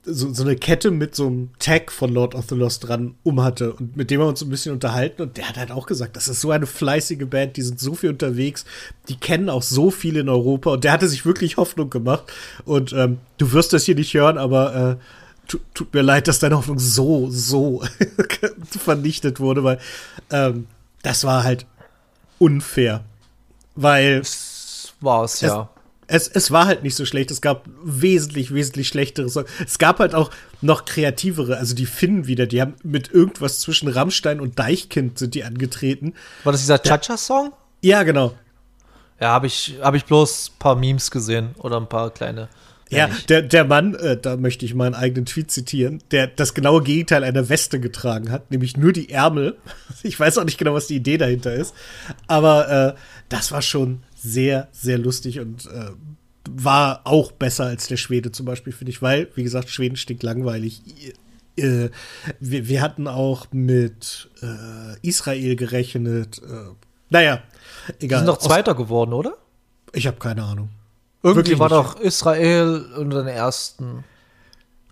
[0.04, 3.42] so, so eine Kette mit so einem Tag von Lord of the Lost dran um
[3.42, 3.74] hatte.
[3.74, 5.22] Und mit dem wir uns ein bisschen unterhalten.
[5.22, 7.94] Und der hat halt auch gesagt, das ist so eine fleißige Band, die sind so
[7.94, 8.66] viel unterwegs,
[9.10, 10.72] die kennen auch so viel in Europa.
[10.72, 12.24] Und der hatte sich wirklich Hoffnung gemacht.
[12.66, 14.98] Und ähm, du wirst das hier nicht hören, aber
[15.48, 17.84] äh, tut, mir leid, dass deine Hoffnung so, so
[18.66, 19.80] vernichtet wurde, weil
[20.32, 20.68] ähm,
[21.04, 21.66] das war halt
[22.40, 23.04] unfair.
[23.76, 24.20] Weil.
[24.20, 25.70] Es war es, ja.
[26.08, 27.32] Es, es war halt nicht so schlecht.
[27.32, 29.50] Es gab wesentlich, wesentlich schlechtere Songs.
[29.66, 30.30] Es gab halt auch
[30.62, 31.58] noch kreativere.
[31.58, 36.14] Also die Finnen wieder, die haben mit irgendwas zwischen Rammstein und Deichkind sind die angetreten.
[36.44, 37.54] War das dieser Cha-Cha-Song?
[37.82, 38.34] Ja, genau.
[39.20, 42.50] Ja, habe ich, hab ich bloß ein paar Memes gesehen oder ein paar kleine.
[42.92, 46.84] Ja, der, der Mann, äh, da möchte ich meinen eigenen Tweet zitieren, der das genaue
[46.84, 49.58] Gegenteil einer Weste getragen hat, nämlich nur die Ärmel.
[50.04, 51.76] Ich weiß auch nicht genau, was die Idee dahinter ist,
[52.26, 55.92] aber äh, das war schon sehr, sehr lustig und äh,
[56.50, 60.24] war auch besser als der Schwede zum Beispiel, finde ich, weil, wie gesagt, Schweden stinkt
[60.24, 60.82] langweilig.
[61.58, 61.90] Äh,
[62.40, 66.40] wir, wir, hatten auch mit äh, Israel gerechnet.
[66.40, 66.74] Äh,
[67.10, 67.42] naja,
[68.00, 68.20] egal.
[68.22, 69.36] Die sind doch Zweiter geworden, oder?
[69.94, 70.70] Ich habe keine Ahnung.
[71.24, 74.04] Irgendwie war doch Israel unter den ersten,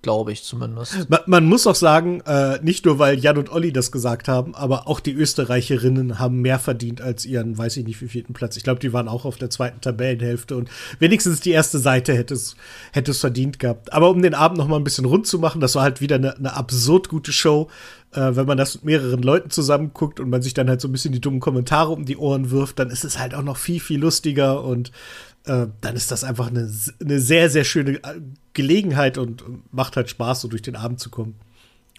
[0.01, 1.09] glaube ich zumindest.
[1.09, 4.55] Man, man, muss auch sagen, äh, nicht nur weil Jan und Olli das gesagt haben,
[4.55, 8.57] aber auch die Österreicherinnen haben mehr verdient als ihren, weiß ich nicht, wie vierten Platz.
[8.57, 12.33] Ich glaube, die waren auch auf der zweiten Tabellenhälfte und wenigstens die erste Seite hätte
[12.33, 12.55] es,
[12.91, 13.93] hätte es verdient gehabt.
[13.93, 16.15] Aber um den Abend noch mal ein bisschen rund zu machen, das war halt wieder
[16.15, 17.69] eine, eine absurd gute Show.
[18.11, 20.91] Äh, wenn man das mit mehreren Leuten zusammenguckt und man sich dann halt so ein
[20.91, 23.79] bisschen die dummen Kommentare um die Ohren wirft, dann ist es halt auch noch viel,
[23.79, 24.91] viel lustiger und
[25.45, 27.99] äh, dann ist das einfach eine, eine sehr, sehr schöne
[28.59, 29.43] Gelegenheit und,
[29.73, 31.35] macht halt Spaß, so durch den Abend zu kommen.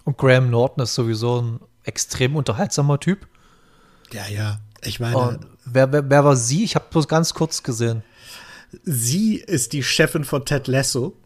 [0.05, 3.27] Und Graham Norton ist sowieso ein extrem unterhaltsamer Typ.
[4.13, 4.59] Ja, ja.
[4.85, 5.41] Ich meine.
[5.65, 6.65] Wer, wer, wer, war sie?
[6.65, 8.03] Ich habe bloß ganz kurz gesehen.
[8.83, 11.17] Sie ist die Chefin von Ted Lasso,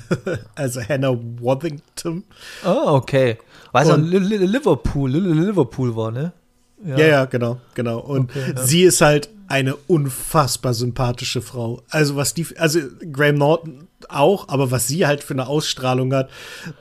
[0.54, 2.24] also Hannah Worthington.
[2.64, 3.38] Oh, okay.
[3.72, 6.32] Weil es Liverpool, Liverpool war, ne?
[6.84, 7.98] Ja, ja, ja genau, genau.
[7.98, 8.62] Und okay, ja.
[8.62, 11.82] sie ist halt eine unfassbar sympathische Frau.
[11.90, 12.80] Also was die, also
[13.12, 16.30] Graham Norton auch, aber was sie halt für eine Ausstrahlung hat,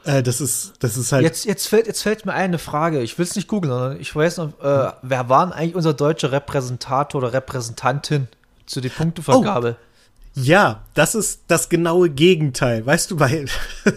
[0.05, 1.23] äh, das ist, das ist halt.
[1.23, 3.01] Jetzt, jetzt fällt, jetzt fällt mir eine Frage.
[3.01, 5.93] Ich will es nicht googeln, sondern ich weiß noch, äh, wer war denn eigentlich unser
[5.93, 8.27] deutscher Repräsentator oder Repräsentantin
[8.65, 9.77] zu der Punktevergabe?
[9.79, 9.89] Oh.
[10.35, 12.83] Ja, das ist das genaue Gegenteil.
[12.85, 13.45] Weißt du, weil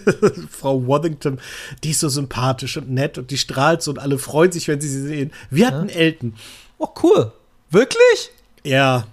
[0.51, 1.41] Frau Worthington,
[1.83, 4.81] die ist so sympathisch und nett und die strahlt so und alle freuen sich, wenn
[4.81, 5.33] sie sie sehen.
[5.51, 5.95] Wir hatten ja.
[5.95, 6.35] Elton.
[6.77, 7.33] Oh, cool.
[7.71, 8.31] Wirklich?
[8.67, 9.07] Ja.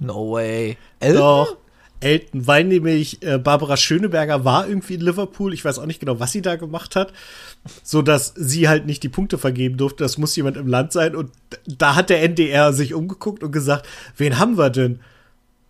[0.00, 0.76] No way.
[1.00, 1.20] Elton?
[1.20, 1.56] Doch.
[2.00, 5.52] Elton, weil nämlich äh, Barbara Schöneberger war irgendwie in Liverpool.
[5.52, 7.12] Ich weiß auch nicht genau, was sie da gemacht hat,
[7.82, 10.04] so dass sie halt nicht die Punkte vergeben durfte.
[10.04, 11.16] Das muss jemand im Land sein.
[11.16, 11.32] Und
[11.66, 15.00] da hat der NDR sich umgeguckt und gesagt, wen haben wir denn?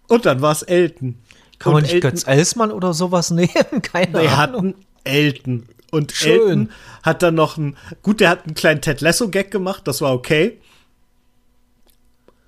[0.09, 1.17] Und dann war es Elton.
[1.59, 3.49] Kann und man nicht Elton, Götz Elsmann oder sowas nehmen?
[3.83, 4.37] Keine wir Ahnung.
[4.37, 5.67] hatten Elton.
[5.91, 6.33] Und Schön.
[6.33, 6.71] Elton
[7.03, 10.59] hat dann noch einen, gut, der hat einen kleinen Ted Lasso-Gag gemacht, das war okay.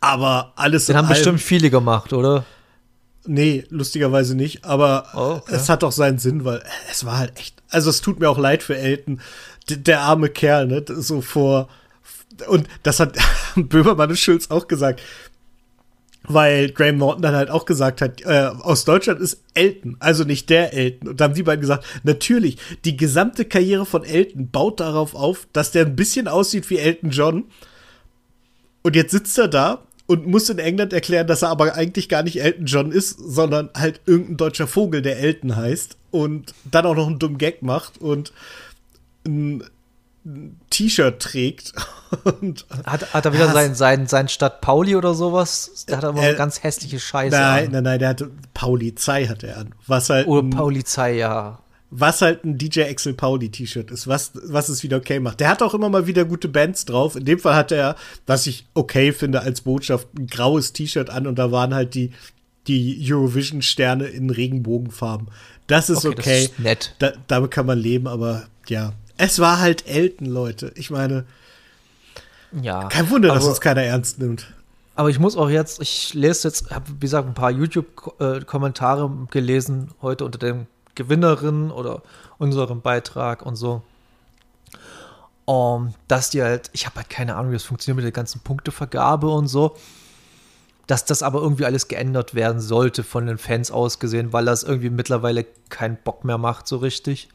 [0.01, 2.45] Aber alles Den haben bestimmt viele gemacht, oder?
[3.27, 5.55] Nee, lustigerweise nicht, aber oh, okay.
[5.55, 8.39] es hat doch seinen Sinn, weil es war halt echt, also es tut mir auch
[8.39, 9.21] leid für Elton,
[9.69, 11.69] der, der arme Kerl, ne, so vor,
[12.49, 13.19] und das hat
[13.57, 15.03] Böhmermann und Schulz auch gesagt,
[16.23, 20.51] weil Graham Norton dann halt auch gesagt hat, äh, aus Deutschland ist Elton, also nicht
[20.51, 21.09] der Elton.
[21.09, 25.49] Und dann haben die beiden gesagt, natürlich, die gesamte Karriere von Elton baut darauf auf,
[25.53, 27.45] dass der ein bisschen aussieht wie Elton John.
[28.83, 32.25] Und jetzt sitzt er da und muss in England erklären, dass er aber eigentlich gar
[32.25, 36.96] nicht Elton John ist, sondern halt irgendein deutscher Vogel, der Elton heißt und dann auch
[36.96, 38.33] noch einen dummen Gag macht und
[39.25, 39.62] ein
[40.68, 41.75] T-Shirt trägt.
[42.40, 45.85] und, hat, hat er wieder sein, sein, sein Stadt Pauli oder sowas?
[45.88, 47.37] Der hat aber äh, ganz hässliche Scheiße.
[47.37, 47.73] Nein, an.
[47.75, 49.77] nein, nein, der hatte Paulizei hat er an.
[49.87, 50.27] Was halt.
[50.27, 54.98] Oder Paulizei, ja was halt ein DJ Axel Pauli T-Shirt ist, was, was es wieder
[54.98, 55.40] okay macht.
[55.40, 57.16] Der hat auch immer mal wieder gute Bands drauf.
[57.16, 61.26] In dem Fall hat er, was ich okay finde als Botschaft, ein graues T-Shirt an
[61.26, 62.12] und da waren halt die,
[62.68, 65.29] die Eurovision-Sterne in Regenbogenfarben.
[65.66, 66.18] Das ist okay.
[66.18, 66.42] okay.
[66.42, 66.94] Das ist nett.
[67.00, 68.92] Da, damit kann man leben, aber ja.
[69.16, 70.72] Es war halt Elton, Leute.
[70.76, 71.26] Ich meine,
[72.62, 72.88] ja.
[72.88, 74.53] Kein Wunder, dass uns keiner ernst nimmt.
[74.94, 79.90] Aber ich muss auch jetzt, ich lese jetzt, habe wie gesagt ein paar YouTube-Kommentare gelesen
[80.03, 82.03] heute unter dem Gewinnerin oder
[82.38, 83.83] unserem Beitrag und so.
[85.44, 88.40] Um, dass die halt, ich habe halt keine Ahnung, wie das funktioniert mit der ganzen
[88.40, 89.76] Punktevergabe und so.
[90.87, 94.62] Dass das aber irgendwie alles geändert werden sollte von den Fans aus gesehen, weil das
[94.62, 97.29] irgendwie mittlerweile keinen Bock mehr macht, so richtig.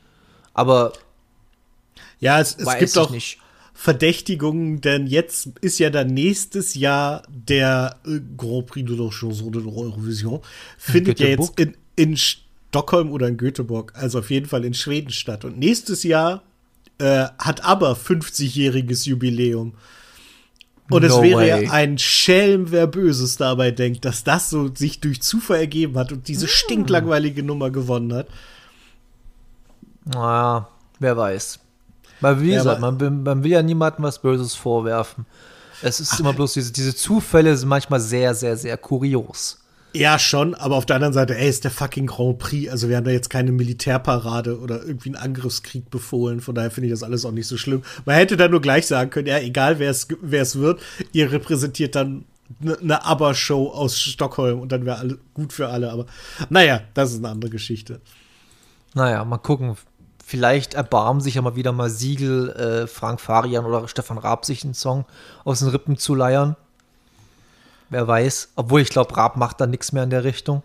[0.54, 0.94] Aber
[2.20, 3.40] ja, es, es gibt auch nicht.
[3.78, 9.52] Verdächtigungen, denn jetzt ist ja dann nächstes Jahr der äh, Grand Prix de la Chanson
[9.52, 10.42] de l'Eurovision.
[10.78, 12.18] Findet ja jetzt in, in
[12.76, 15.46] Stockholm oder in Göteborg, also auf jeden Fall in Schweden statt.
[15.46, 16.44] Und nächstes Jahr
[16.98, 19.76] äh, hat aber 50-jähriges Jubiläum.
[20.90, 25.00] Und no es wäre ja ein Schelm, wer Böses dabei denkt, dass das so sich
[25.00, 26.50] durch Zufall ergeben hat und diese mm.
[26.50, 28.28] stinklangweilige Nummer gewonnen hat.
[30.04, 30.68] Naja,
[31.00, 31.60] wer weiß.
[32.20, 35.26] Weil wie gesagt, man, man, will ja niemandem was Böses vorwerfen.
[35.82, 39.65] Es ist Ach, immer bloß diese, diese Zufälle sind manchmal sehr, sehr, sehr kurios.
[39.96, 42.70] Ja, schon, aber auf der anderen Seite, ey, ist der fucking Grand Prix.
[42.70, 46.42] Also, wir haben da jetzt keine Militärparade oder irgendwie einen Angriffskrieg befohlen.
[46.42, 47.82] Von daher finde ich das alles auch nicht so schlimm.
[48.04, 50.82] Man hätte da nur gleich sagen können, ja, egal wer es wird,
[51.14, 52.26] ihr repräsentiert dann
[52.62, 55.90] eine ne Aber-Show aus Stockholm und dann wäre alles gut für alle.
[55.92, 56.08] Aber
[56.50, 58.02] naja, das ist eine andere Geschichte.
[58.96, 59.78] Naja, mal gucken.
[60.26, 64.66] Vielleicht erbarmen sich ja mal wieder mal Siegel, äh, Frank Farian oder Stefan Raab sich
[64.66, 65.06] einen Song
[65.46, 66.58] aus den Rippen zu leiern.
[67.90, 68.50] Wer weiß.
[68.56, 70.64] Obwohl ich glaube, Raab macht da nichts mehr in der Richtung.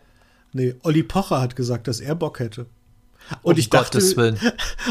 [0.53, 2.67] Nee, Olli Pocher hat gesagt, dass er Bock hätte.
[3.43, 4.39] Und um ich dachte, Willen.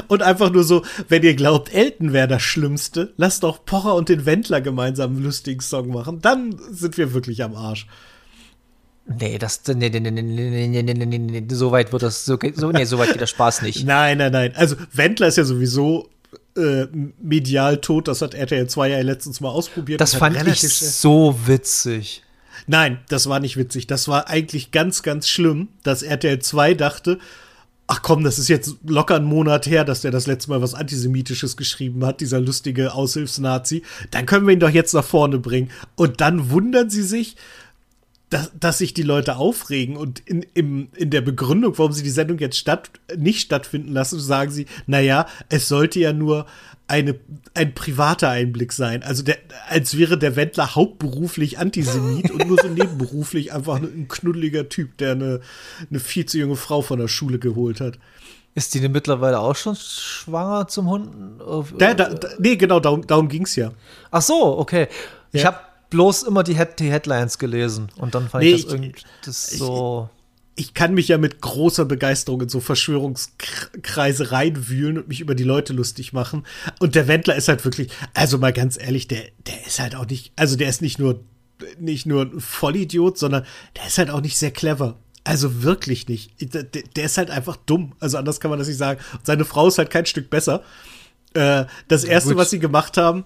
[0.08, 4.08] und einfach nur so, wenn ihr glaubt, Elton wäre das Schlimmste, lasst doch Pocher und
[4.08, 6.22] den Wendler gemeinsam einen lustigen Song machen.
[6.22, 7.88] Dann sind wir wirklich am Arsch.
[9.08, 12.26] Nee, das, nee, nee, nee, nee, nee, nee, nee, nee, nee, so weit wird das,
[12.26, 13.84] so, so, nee, so weit geht der Spaß nicht.
[13.84, 14.54] nein, nein, nein.
[14.56, 16.10] Also, Wendler ist ja sowieso
[16.60, 16.88] äh,
[17.22, 18.08] medial tot.
[18.08, 20.02] Das hat RTL 2 ja letztens mal ausprobiert.
[20.02, 22.24] Das fand ich so witzig.
[22.68, 23.88] Nein, das war nicht witzig.
[23.88, 27.20] Das war eigentlich ganz, ganz schlimm, dass RTL 2 dachte,
[27.88, 30.76] ach komm, das ist jetzt locker ein Monat her, dass der das letzte Mal was
[30.76, 33.82] Antisemitisches geschrieben hat, dieser lustige Aushilfsnazi.
[34.12, 35.72] Dann können wir ihn doch jetzt nach vorne bringen.
[35.96, 37.36] Und dann wundern sie sich,
[38.30, 42.10] dass, dass sich die Leute aufregen und in, im, in der Begründung, warum sie die
[42.10, 46.46] Sendung jetzt statt, nicht stattfinden lassen, sagen sie, naja, es sollte ja nur
[46.88, 47.20] eine,
[47.54, 49.04] ein privater Einblick sein.
[49.04, 49.38] Also der,
[49.68, 55.12] als wäre der Wendler hauptberuflich Antisemit und nur so nebenberuflich einfach ein knuddeliger Typ, der
[55.14, 55.42] eine,
[55.90, 58.00] eine viel zu junge Frau von der Schule geholt hat.
[58.56, 61.10] Ist die denn mittlerweile auch schon schwanger zum Hund?
[61.78, 63.72] Da, da, da, nee, genau, darum, darum ging es ja.
[64.10, 64.88] Ach so, okay.
[65.32, 65.40] Ja.
[65.40, 68.74] Ich habe bloß immer die, Head die, Headlines gelesen und dann fand nee, ich das
[68.74, 68.94] irgendwie
[69.26, 70.10] das so.
[70.56, 75.36] Ich, ich, kann mich ja mit großer Begeisterung in so Verschwörungskreise reinwühlen und mich über
[75.36, 76.46] die Leute lustig machen.
[76.80, 80.06] Und der Wendler ist halt wirklich, also mal ganz ehrlich, der, der ist halt auch
[80.06, 81.22] nicht, also der ist nicht nur
[81.78, 84.98] nicht nur ein Vollidiot, sondern der ist halt auch nicht sehr clever.
[85.24, 86.54] Also wirklich nicht.
[86.54, 87.94] Der, der, ist halt einfach dumm.
[88.00, 89.00] Also anders kann man das nicht sagen.
[89.24, 90.64] seine Frau ist halt kein Stück besser.
[91.34, 93.26] Äh, das erste, was sie gemacht haben,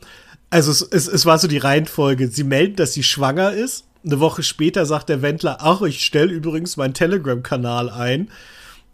[0.53, 2.27] also es, es, es war so die Reihenfolge.
[2.27, 3.85] Sie melden, dass sie schwanger ist.
[4.05, 8.29] Eine Woche später sagt der Wendler, ach, ich stelle übrigens meinen Telegram-Kanal ein.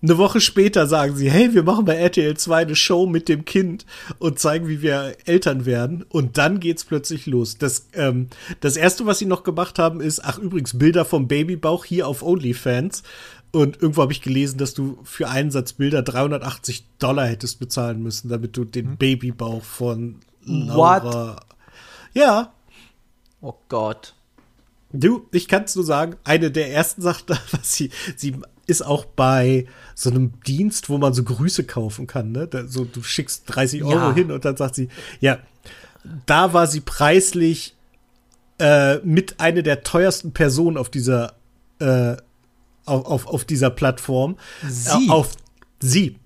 [0.02, 3.44] Eine Woche später sagen sie, hey, wir machen bei RTL 2 eine Show mit dem
[3.44, 3.86] Kind
[4.20, 6.06] und zeigen, wie wir Eltern werden.
[6.08, 7.58] Und dann geht's plötzlich los.
[7.58, 8.28] Das, ähm,
[8.62, 12.24] das erste, was sie noch gemacht haben, ist, ach, übrigens, Bilder vom Babybauch hier auf
[12.24, 13.04] OnlyFans.
[13.52, 18.02] Und irgendwo habe ich gelesen, dass du für einen Satz Bilder 380 Dollar hättest bezahlen
[18.02, 18.98] müssen, damit du den hm?
[18.98, 21.34] Babybauch von Laura.
[21.36, 21.49] What?
[22.14, 22.54] Ja.
[23.42, 24.16] Oh Gott.
[24.92, 29.06] Du, ich kann es nur sagen, eine der ersten Sachen, was sie, sie ist auch
[29.06, 32.48] bei so einem Dienst, wo man so Grüße kaufen kann, ne?
[32.48, 34.14] Da, so, du schickst 30 Euro ja.
[34.14, 35.40] hin und dann sagt sie, ja,
[36.26, 37.76] da war sie preislich
[38.60, 41.34] äh, mit einer der teuersten Personen auf dieser,
[41.80, 42.16] äh,
[42.86, 44.38] auf, auf, auf dieser Plattform.
[44.68, 45.08] Sie.
[45.08, 45.32] Äh, auf
[45.80, 46.18] sie.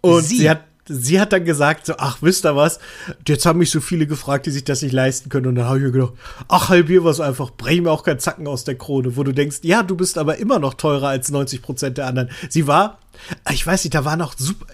[0.00, 0.38] Und sie.
[0.38, 2.78] sie hat sie hat dann gesagt, so, ach, wisst ihr was?
[3.26, 5.46] Jetzt haben mich so viele gefragt, die sich das nicht leisten können.
[5.46, 6.14] Und dann habe ich mir gedacht,
[6.48, 9.58] ach, halbier was einfach, brech mir auch keinen Zacken aus der Krone, wo du denkst,
[9.62, 12.30] ja, du bist aber immer noch teurer als 90 Prozent der anderen.
[12.48, 12.98] Sie war,
[13.50, 14.66] ich weiß nicht, da war noch super,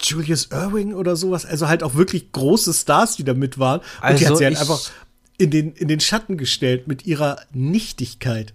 [0.00, 3.80] Julius Irving oder sowas, also halt auch wirklich große Stars, die da mit waren.
[3.80, 4.90] Und also die hat also sie halt einfach
[5.38, 8.52] in den, in den Schatten gestellt mit ihrer Nichtigkeit.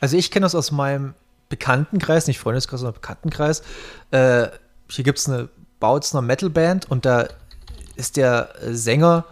[0.00, 1.14] Also ich kenne das aus meinem
[1.48, 3.62] Bekanntenkreis, nicht Freundeskreis, sondern Bekanntenkreis.
[4.10, 4.48] Äh,
[4.88, 5.48] hier gibt es eine
[5.80, 7.26] Bautzner Metalband und da
[7.96, 9.24] ist der Sänger,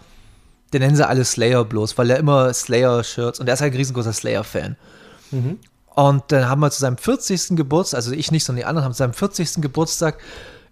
[0.72, 3.76] den nennen sie alle Slayer bloß, weil er immer Slayer-Shirts und er ist halt ein
[3.76, 4.76] riesengroßer Slayer-Fan.
[5.30, 5.58] Mhm.
[5.94, 7.56] Und dann haben wir zu seinem 40.
[7.56, 9.62] Geburtstag, also ich nicht, sondern die anderen haben zu seinem 40.
[9.62, 10.18] Geburtstag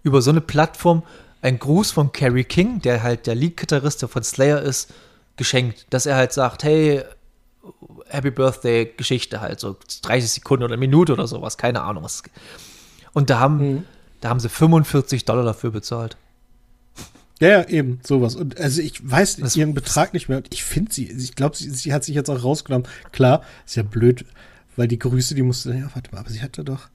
[0.02, 1.02] über so eine Plattform
[1.42, 4.92] einen Gruß von Kerry King, der halt der Lead-Gitarrist von Slayer ist,
[5.36, 7.02] geschenkt, dass er halt sagt, hey,
[8.08, 12.06] Happy Birthday Geschichte halt, so 30 Sekunden oder eine Minute oder sowas, keine Ahnung.
[13.12, 13.84] Und da haben mhm.
[14.20, 16.16] Da haben sie 45 Dollar dafür bezahlt.
[17.38, 18.34] Ja, ja, eben, sowas.
[18.34, 20.38] Und also ich weiß das ihren Betrag nicht mehr.
[20.38, 22.88] Und ich finde sie, ich glaube, sie, sie, hat sich jetzt auch rausgenommen.
[23.12, 24.24] Klar, ist ja blöd,
[24.76, 26.88] weil die Grüße, die musste, ja, warte mal, aber sie hatte doch.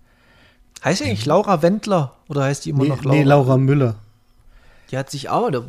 [0.83, 3.15] Heißt sie eigentlich Laura Wendler oder heißt die immer nee, noch Laura?
[3.15, 3.95] Nee, Laura Müller.
[4.89, 5.63] Die hat sich auch, da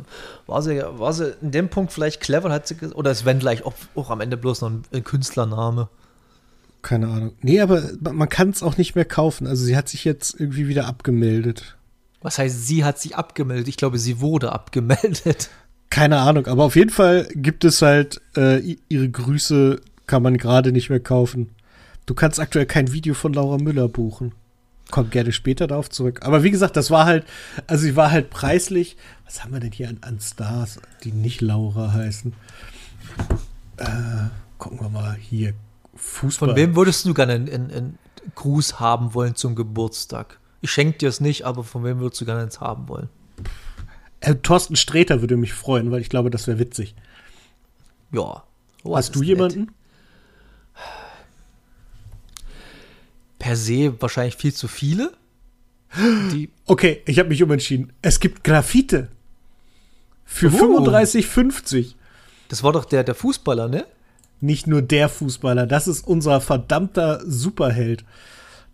[0.47, 3.73] war sie, war sie in dem Punkt vielleicht clever, hat sie, oder ist Wendler auch,
[3.95, 5.87] auch am Ende bloß noch ein, ein Künstlername?
[6.83, 7.31] Keine Ahnung.
[7.41, 9.47] Nee, aber man kann es auch nicht mehr kaufen.
[9.47, 11.77] Also sie hat sich jetzt irgendwie wieder abgemeldet.
[12.21, 13.69] Was heißt, sie hat sich abgemeldet?
[13.69, 15.49] Ich glaube, sie wurde abgemeldet.
[15.89, 20.71] Keine Ahnung, aber auf jeden Fall gibt es halt äh, ihre Grüße kann man gerade
[20.71, 21.51] nicht mehr kaufen.
[22.05, 24.33] Du kannst aktuell kein Video von Laura Müller buchen.
[24.91, 26.19] Kommt gerne später darauf zurück.
[26.23, 27.25] Aber wie gesagt, das war halt,
[27.67, 28.97] also sie war halt preislich.
[29.25, 32.33] Was haben wir denn hier an, an Stars, die nicht Laura heißen?
[33.77, 33.85] Äh,
[34.57, 35.53] gucken wir mal hier.
[35.95, 36.49] Fußball.
[36.49, 37.99] Von wem würdest du gerne einen, einen,
[38.35, 40.39] Gruß haben wollen zum Geburtstag?
[40.61, 43.09] Ich schenke dir es nicht, aber von wem würdest du gerne eins haben wollen?
[44.21, 46.95] Äh, Thorsten Sträter würde mich freuen, weil ich glaube, das wäre witzig.
[48.11, 48.43] Ja.
[48.83, 49.59] Oh, Hast du jemanden?
[49.59, 49.69] Nett.
[53.39, 55.11] Per se wahrscheinlich viel zu viele.
[56.31, 57.91] Die okay, ich habe mich umentschieden.
[58.01, 59.09] Es gibt Graffite.
[60.23, 60.79] Für oh.
[60.79, 61.95] 35,50.
[62.47, 63.85] Das war doch der, der Fußballer, ne?
[64.43, 68.03] Nicht nur der Fußballer, das ist unser verdammter Superheld,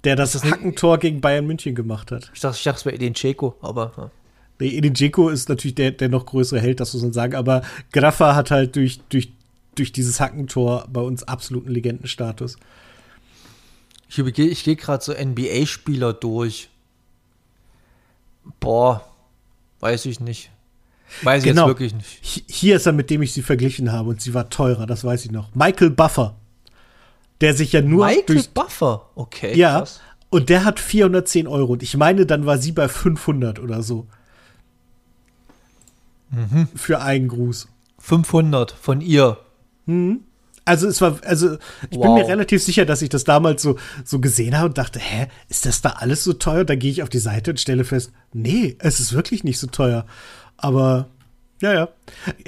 [0.04, 2.32] der das, das Hackentor gegen Bayern München gemacht hat.
[2.34, 3.92] Ich dachte, ich dachte es wäre Edin Dzeko, aber.
[3.96, 4.12] Ja.
[4.60, 7.62] Nee, Edin Dzeko ist natürlich der, der noch größere Held, das muss man sagen, aber
[7.92, 9.32] Graffa hat halt durch, durch,
[9.76, 12.58] durch dieses Hackentor bei uns absoluten Legendenstatus.
[14.10, 16.70] Ich, ich gehe gerade so NBA-Spieler durch.
[18.60, 19.08] Boah,
[19.80, 20.50] weiß ich nicht.
[21.24, 21.64] Weiß ich genau.
[21.64, 22.44] jetzt wirklich nicht.
[22.48, 25.26] Hier ist er, mit dem ich sie verglichen habe und sie war teurer, das weiß
[25.26, 25.54] ich noch.
[25.56, 26.36] Michael Buffer.
[27.42, 28.06] Der sich ja nur.
[28.06, 29.56] Michael Buffer, okay.
[29.58, 29.80] Ja.
[29.80, 30.02] Krass.
[30.30, 31.74] Und der hat 410 Euro.
[31.74, 34.08] Und ich meine, dann war sie bei 500 oder so.
[36.30, 36.68] Mhm.
[36.76, 37.68] Für einen Gruß.
[37.98, 39.38] 500 von ihr.
[39.86, 40.22] Mhm.
[40.66, 41.56] Also es war, also
[41.90, 42.04] ich wow.
[42.04, 45.28] bin mir relativ sicher, dass ich das damals so, so gesehen habe und dachte, hä,
[45.48, 46.64] ist das da alles so teuer?
[46.64, 49.66] Da gehe ich auf die Seite und stelle fest, nee, es ist wirklich nicht so
[49.66, 50.06] teuer.
[50.62, 51.08] Aber
[51.62, 51.90] ja, ja.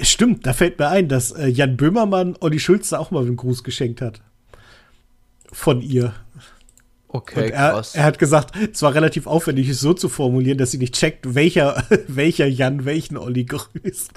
[0.00, 3.62] Stimmt, da fällt mir ein, dass äh, Jan Böhmermann Olli Schulze auch mal einen Gruß
[3.62, 4.20] geschenkt hat.
[5.52, 6.14] Von ihr.
[7.08, 7.94] Okay, er, krass.
[7.94, 11.34] Er hat gesagt, es war relativ aufwendig, es so zu formulieren, dass sie nicht checkt,
[11.34, 14.12] welcher, welcher Jan welchen Olli grüßt.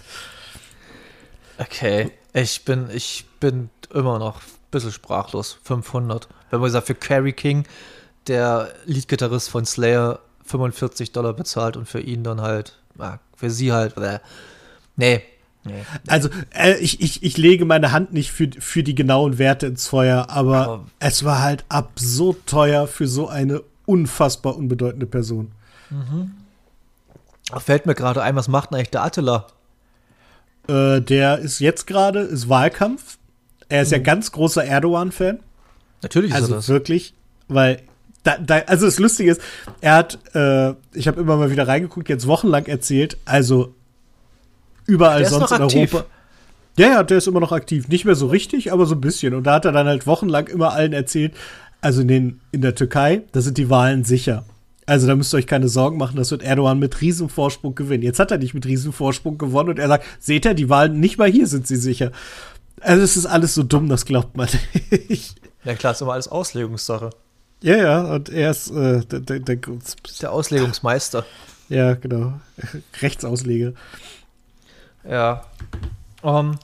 [1.57, 5.57] Okay, ich bin, ich bin immer noch ein bisschen sprachlos.
[5.63, 6.29] 500.
[6.51, 7.65] Wenn man sagt, für Carrie King,
[8.27, 12.79] der Leadgitarrist von Slayer, 45 Dollar bezahlt und für ihn dann halt,
[13.35, 14.19] für sie halt, äh,
[14.95, 15.21] nee,
[15.65, 15.83] Nee.
[16.07, 19.87] Also, äh, ich, ich, ich lege meine Hand nicht für, für die genauen Werte ins
[19.87, 25.51] Feuer, aber, aber es war halt absurd teuer für so eine unfassbar unbedeutende Person.
[25.89, 26.31] Mhm.
[27.57, 29.47] Fällt mir gerade ein, was macht denn eigentlich der Attila?
[30.67, 33.17] Äh, der ist jetzt gerade, ist Wahlkampf.
[33.67, 33.97] Er ist mhm.
[33.97, 35.39] ja ganz großer Erdogan-Fan.
[36.03, 36.69] Natürlich ist also er das.
[36.69, 37.15] wirklich,
[37.47, 37.81] weil
[38.25, 39.41] da, da, also das Lustige ist,
[39.79, 43.73] er hat, äh, ich habe immer mal wieder reingeguckt, jetzt wochenlang erzählt, also
[44.87, 45.93] überall der sonst in aktiv.
[45.93, 46.09] Europa.
[46.77, 47.87] Ja, ja, der ist immer noch aktiv.
[47.87, 49.33] Nicht mehr so richtig, aber so ein bisschen.
[49.33, 51.33] Und da hat er dann halt wochenlang immer allen erzählt,
[51.79, 54.43] also in, den, in der Türkei, da sind die Wahlen sicher.
[54.87, 58.03] Also da müsst ihr euch keine Sorgen machen, das wird Erdogan mit Riesenvorsprung gewinnen.
[58.03, 61.17] Jetzt hat er nicht mit Riesenvorsprung gewonnen und er sagt, seht ihr, die Wahlen nicht
[61.17, 62.11] mal hier sind sie sicher.
[62.81, 64.49] Also es ist alles so dumm, das glaubt man
[65.09, 65.35] nicht.
[65.63, 67.11] Ja klar, ist immer alles Auslegungssache.
[67.65, 69.57] Ja, ja, und er ist äh, der, der, der,
[70.21, 71.25] der Auslegungsmeister.
[71.67, 72.33] Ja, genau.
[73.01, 73.73] Rechtsausleger.
[75.03, 75.43] Ja.
[76.21, 76.59] Um, ähm,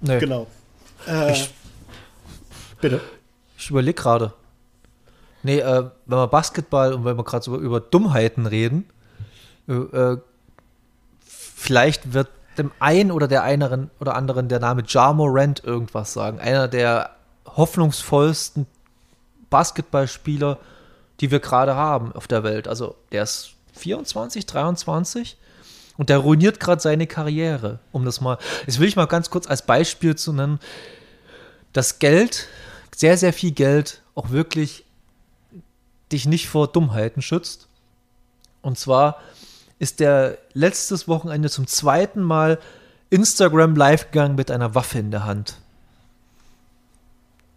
[0.00, 0.18] nee.
[0.18, 0.48] Genau.
[1.06, 1.54] Äh, ich,
[2.80, 3.00] bitte.
[3.56, 4.32] Ich überlege gerade.
[5.44, 8.90] Nee, äh, wenn wir Basketball und wenn wir gerade so über Dummheiten reden,
[9.68, 10.18] äh, äh,
[11.24, 12.26] vielleicht wird
[12.58, 16.40] dem einen oder der einen oder anderen der Name Ja Morant irgendwas sagen.
[16.40, 17.10] Einer der
[17.46, 18.66] hoffnungsvollsten
[19.50, 20.58] Basketballspieler,
[21.20, 22.68] die wir gerade haben auf der Welt.
[22.68, 25.36] Also der ist 24, 23
[25.96, 27.78] und der ruiniert gerade seine Karriere.
[27.92, 30.60] Um das mal, das will ich mal ganz kurz als Beispiel zu nennen.
[31.72, 32.48] Das Geld,
[32.96, 34.84] sehr, sehr viel Geld, auch wirklich
[36.10, 37.68] dich nicht vor Dummheiten schützt.
[38.62, 39.20] Und zwar
[39.78, 42.58] ist der letztes Wochenende zum zweiten Mal
[43.10, 45.59] Instagram live gegangen mit einer Waffe in der Hand.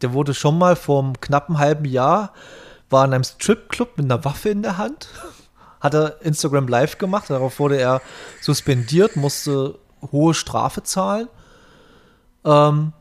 [0.04, 2.34] Der wurde schon mal vor einem knappen halben Jahr,
[2.90, 5.08] war in einem Stripclub mit einer Waffe in der Hand,
[5.80, 8.02] hat er Instagram live gemacht, darauf wurde er
[8.42, 9.80] suspendiert, musste
[10.12, 11.28] hohe Strafe zahlen.
[12.46, 12.94] Ähm,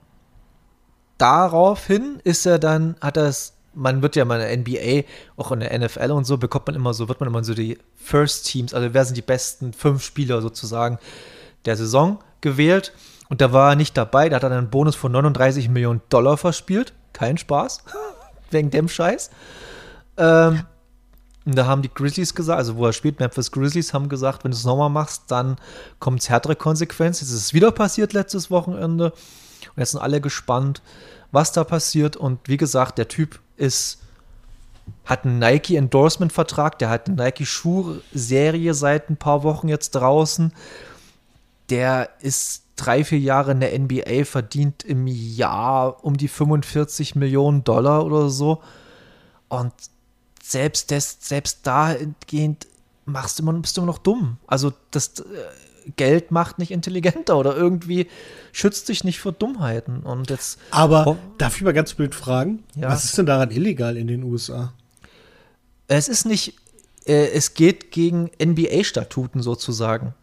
[1.18, 5.50] daraufhin ist er dann, hat er es man wird ja mal in der NBA, auch
[5.52, 8.46] in der NFL und so, bekommt man immer so, wird man immer so die First
[8.46, 10.98] Teams, also wer sind die besten fünf Spieler sozusagen
[11.64, 12.92] der Saison gewählt.
[13.32, 16.36] Und da war er nicht dabei, da hat er einen Bonus von 39 Millionen Dollar
[16.36, 16.92] verspielt.
[17.14, 17.82] Kein Spaß.
[18.50, 19.30] Wegen dem Scheiß.
[20.18, 20.64] Ähm,
[21.46, 24.50] und da haben die Grizzlies gesagt, also wo er spielt, Memphis Grizzlies, haben gesagt, wenn
[24.50, 25.56] du es nochmal machst, dann
[25.98, 27.24] kommt es härtere Konsequenzen.
[27.24, 29.12] Jetzt ist es wieder passiert letztes Wochenende.
[29.12, 30.82] Und jetzt sind alle gespannt,
[31.30, 32.18] was da passiert.
[32.18, 34.02] Und wie gesagt, der Typ ist,
[35.06, 40.52] hat einen Nike-Endorsement-Vertrag, der hat eine Nike-Schuh-Serie seit ein paar Wochen jetzt draußen.
[41.70, 47.64] Der ist drei, vier Jahre in der NBA, verdient im Jahr um die 45 Millionen
[47.64, 48.60] Dollar oder so.
[49.48, 49.72] Und
[50.42, 52.66] selbst, das, selbst dahingehend
[53.04, 54.38] machst du immer, bist du immer noch dumm.
[54.46, 58.08] Also das äh, Geld macht nicht intelligenter oder irgendwie
[58.50, 60.00] schützt dich nicht vor Dummheiten.
[60.00, 60.58] Und jetzt.
[60.70, 62.64] Aber oh, darf ich mal ganz blöd fragen?
[62.74, 62.88] Ja.
[62.88, 64.72] Was ist denn daran illegal in den USA?
[65.86, 66.56] Es ist nicht,
[67.06, 70.14] äh, es geht gegen NBA-Statuten sozusagen.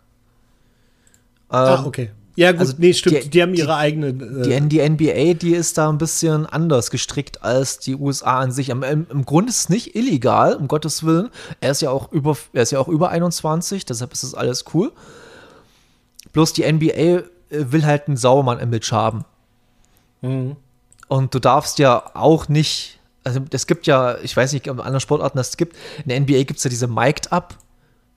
[1.49, 2.09] ah, ähm, okay.
[2.39, 3.25] Ja, gut, also nee, stimmt.
[3.25, 4.07] Die, die haben ihre die, eigene.
[4.07, 8.53] Äh die, die, NBA, die ist da ein bisschen anders gestrickt als die USA an
[8.53, 8.69] sich.
[8.69, 11.31] Im, Im, Grunde ist es nicht illegal, um Gottes Willen.
[11.59, 14.63] Er ist ja auch über, er ist ja auch über 21, deshalb ist das alles
[14.73, 14.93] cool.
[16.31, 19.25] Bloß die NBA äh, will halt ein Sauermann-Image haben.
[20.21, 20.55] Mhm.
[21.09, 25.01] Und du darfst ja auch nicht, also es gibt ja, ich weiß nicht, ob andere
[25.01, 25.75] Sportarten das gibt,
[26.05, 27.57] in der NBA gibt es ja diese Mic'd-Up-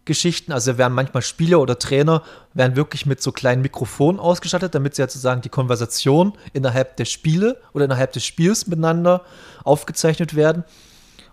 [0.05, 2.23] Geschichten, also werden manchmal Spieler oder Trainer
[2.55, 7.61] werden wirklich mit so kleinen Mikrofonen ausgestattet, damit sie sozusagen die Konversation innerhalb der Spiele
[7.73, 9.23] oder innerhalb des Spiels miteinander
[9.63, 10.65] aufgezeichnet werden.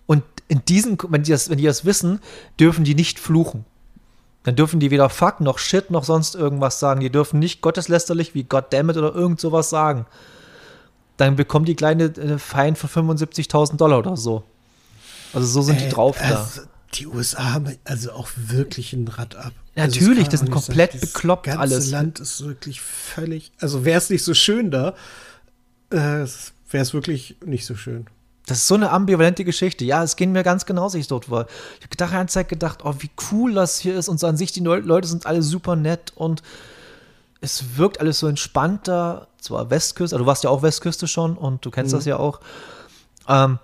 [0.05, 2.19] Und in diesen, wenn die das, wenn die das wissen,
[2.59, 3.65] dürfen die nicht fluchen.
[4.43, 7.01] Dann dürfen die weder Fuck noch Shit noch sonst irgendwas sagen.
[7.01, 10.05] Die dürfen nicht gotteslästerlich wie Goddammit oder irgend sowas sagen.
[11.17, 14.43] Dann bekommen die kleine Fein für 75.000 Dollar oder so.
[15.33, 16.47] Also so sind äh, die drauf da.
[16.89, 19.53] Also die USA haben also auch wirklich ein Rad ab.
[19.75, 21.77] Also Natürlich, das, das sind komplett sagen, bekloppt das alles.
[21.77, 23.51] Das Land ist wirklich völlig.
[23.59, 24.95] Also wäre es nicht so schön da,
[25.91, 26.23] äh, wäre
[26.71, 28.07] es wirklich nicht so schön.
[28.45, 29.85] Das ist so eine ambivalente Geschichte.
[29.85, 31.45] Ja, es ging mir ganz genauso, ich dort war.
[31.77, 34.09] Ich habe gedacht, eine Zeit gedacht, oh, wie cool das hier ist.
[34.09, 36.41] Und so an sich, die Leute sind alle super nett und
[37.41, 39.27] es wirkt alles so entspannter.
[39.39, 41.97] Zwar Westküste, also du warst ja auch Westküste schon und du kennst mhm.
[41.97, 42.39] das ja auch.
[43.27, 43.59] Ähm,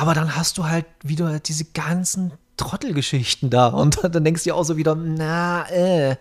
[0.00, 3.66] aber dann hast du halt wieder diese ganzen Trottelgeschichten da.
[3.68, 6.16] Und dann denkst du ja auch so wieder, na, äh,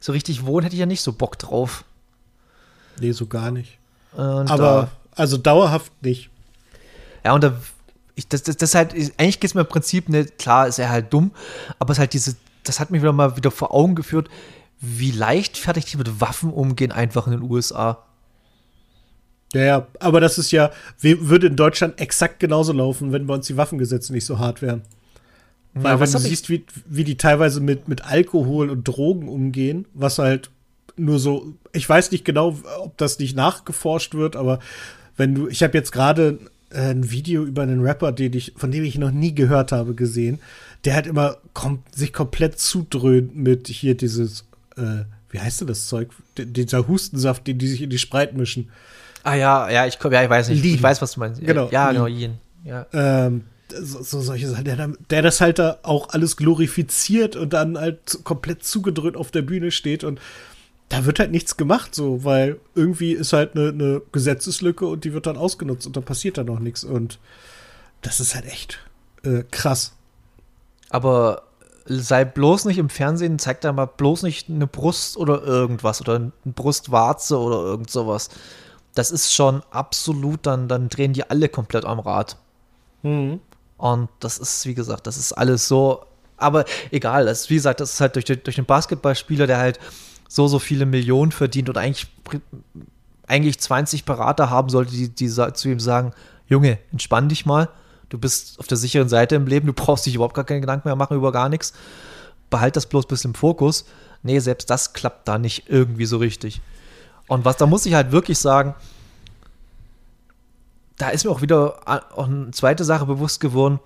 [0.00, 1.84] so richtig wohnen hätte ich ja nicht so Bock drauf.
[2.98, 3.78] Nee, so gar nicht.
[4.12, 6.30] Und Aber, also dauerhaft nicht.
[7.22, 7.52] Ja, und da,
[8.14, 10.88] ich, das, das, das halt, eigentlich geht es mir im Prinzip, ne, klar ist er
[10.88, 11.32] halt dumm,
[11.78, 14.30] aber es ist halt diese, das hat mich wieder mal wieder vor Augen geführt,
[14.80, 18.04] wie leichtfertig die mit Waffen umgehen, einfach in den USA.
[19.54, 20.70] Ja, ja, aber das ist ja,
[21.00, 24.82] würde in Deutschland exakt genauso laufen, wenn bei uns die Waffengesetze nicht so hart wären.
[25.74, 29.86] Weil ja, wenn du siehst, wie, wie die teilweise mit, mit Alkohol und Drogen umgehen,
[29.94, 30.50] was halt
[30.96, 34.58] nur so, ich weiß nicht genau, ob das nicht nachgeforscht wird, aber
[35.16, 36.38] wenn du, ich habe jetzt gerade
[36.70, 39.94] äh, ein Video über einen Rapper, den ich, von dem ich noch nie gehört habe,
[39.94, 40.40] gesehen,
[40.84, 44.44] der hat immer kom sich komplett zudröhnt mit hier dieses,
[44.76, 46.10] äh, wie heißt denn das Zeug?
[46.36, 48.70] D dieser Hustensaft, den die sich in die Spreit mischen.
[49.28, 50.62] Ah ja, ja, ich, ja, ich weiß nicht.
[50.62, 50.74] Lean.
[50.76, 51.42] Ich weiß, was du meinst.
[51.42, 51.68] Genau.
[51.70, 52.38] Ja, genau, Yin.
[52.64, 52.86] Ja.
[52.94, 57.76] Ähm, so, so solche Sachen, der, der, das halt da auch alles glorifiziert und dann
[57.76, 60.18] halt komplett zugedrückt auf der Bühne steht und
[60.88, 65.12] da wird halt nichts gemacht, so, weil irgendwie ist halt eine, eine Gesetzeslücke und die
[65.12, 67.18] wird dann ausgenutzt und dann passiert da noch nichts und
[68.00, 68.78] das ist halt echt
[69.24, 69.92] äh, krass.
[70.88, 71.42] Aber
[71.84, 76.14] sei bloß nicht im Fernsehen, zeig da mal bloß nicht eine Brust oder irgendwas oder
[76.14, 78.30] eine Brustwarze oder irgend sowas.
[78.98, 82.36] Das ist schon absolut, dann, dann drehen die alle komplett am Rad.
[83.04, 83.38] Mhm.
[83.76, 86.04] Und das ist, wie gesagt, das ist alles so.
[86.36, 89.78] Aber egal, das ist, wie gesagt, das ist halt durch, durch den Basketballspieler, der halt
[90.28, 92.08] so, so viele Millionen verdient und eigentlich,
[93.28, 96.12] eigentlich 20 Berater haben sollte, die, die zu ihm sagen:
[96.48, 97.68] Junge, entspann dich mal.
[98.08, 100.88] Du bist auf der sicheren Seite im Leben, du brauchst dich überhaupt gar keine Gedanken
[100.88, 101.72] mehr machen über gar nichts.
[102.50, 103.84] Behalt das bloß ein bisschen im Fokus.
[104.24, 106.60] Nee, selbst das klappt da nicht irgendwie so richtig.
[107.28, 108.74] Und was, da muss ich halt wirklich sagen,
[110.96, 113.78] da ist mir auch wieder eine zweite Sache bewusst geworden,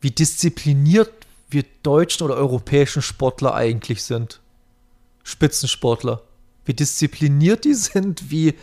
[0.00, 1.10] wie diszipliniert
[1.50, 4.40] wir deutschen oder europäischen Sportler eigentlich sind.
[5.22, 6.22] Spitzensportler.
[6.64, 8.54] Wie diszipliniert die sind, wie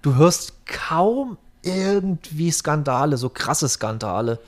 [0.00, 4.40] du hörst kaum irgendwie Skandale, so krasse Skandale.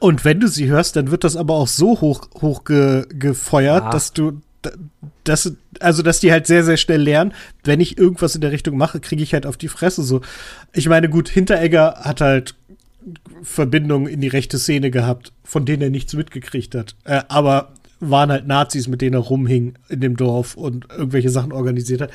[0.00, 3.84] Und wenn du sie hörst, dann wird das aber auch so hoch, hoch ge, gefeuert,
[3.84, 3.90] ja.
[3.90, 4.40] dass du
[5.24, 8.76] das, also dass die halt sehr, sehr schnell lernen, wenn ich irgendwas in der Richtung
[8.76, 10.20] mache, kriege ich halt auf die Fresse so.
[10.72, 12.54] Ich meine, gut, Hinteregger hat halt
[13.42, 16.94] Verbindungen in die rechte Szene gehabt, von denen er nichts mitgekriegt hat.
[17.04, 21.52] Äh, aber waren halt Nazis, mit denen er rumhing in dem Dorf und irgendwelche Sachen
[21.52, 22.10] organisiert hat.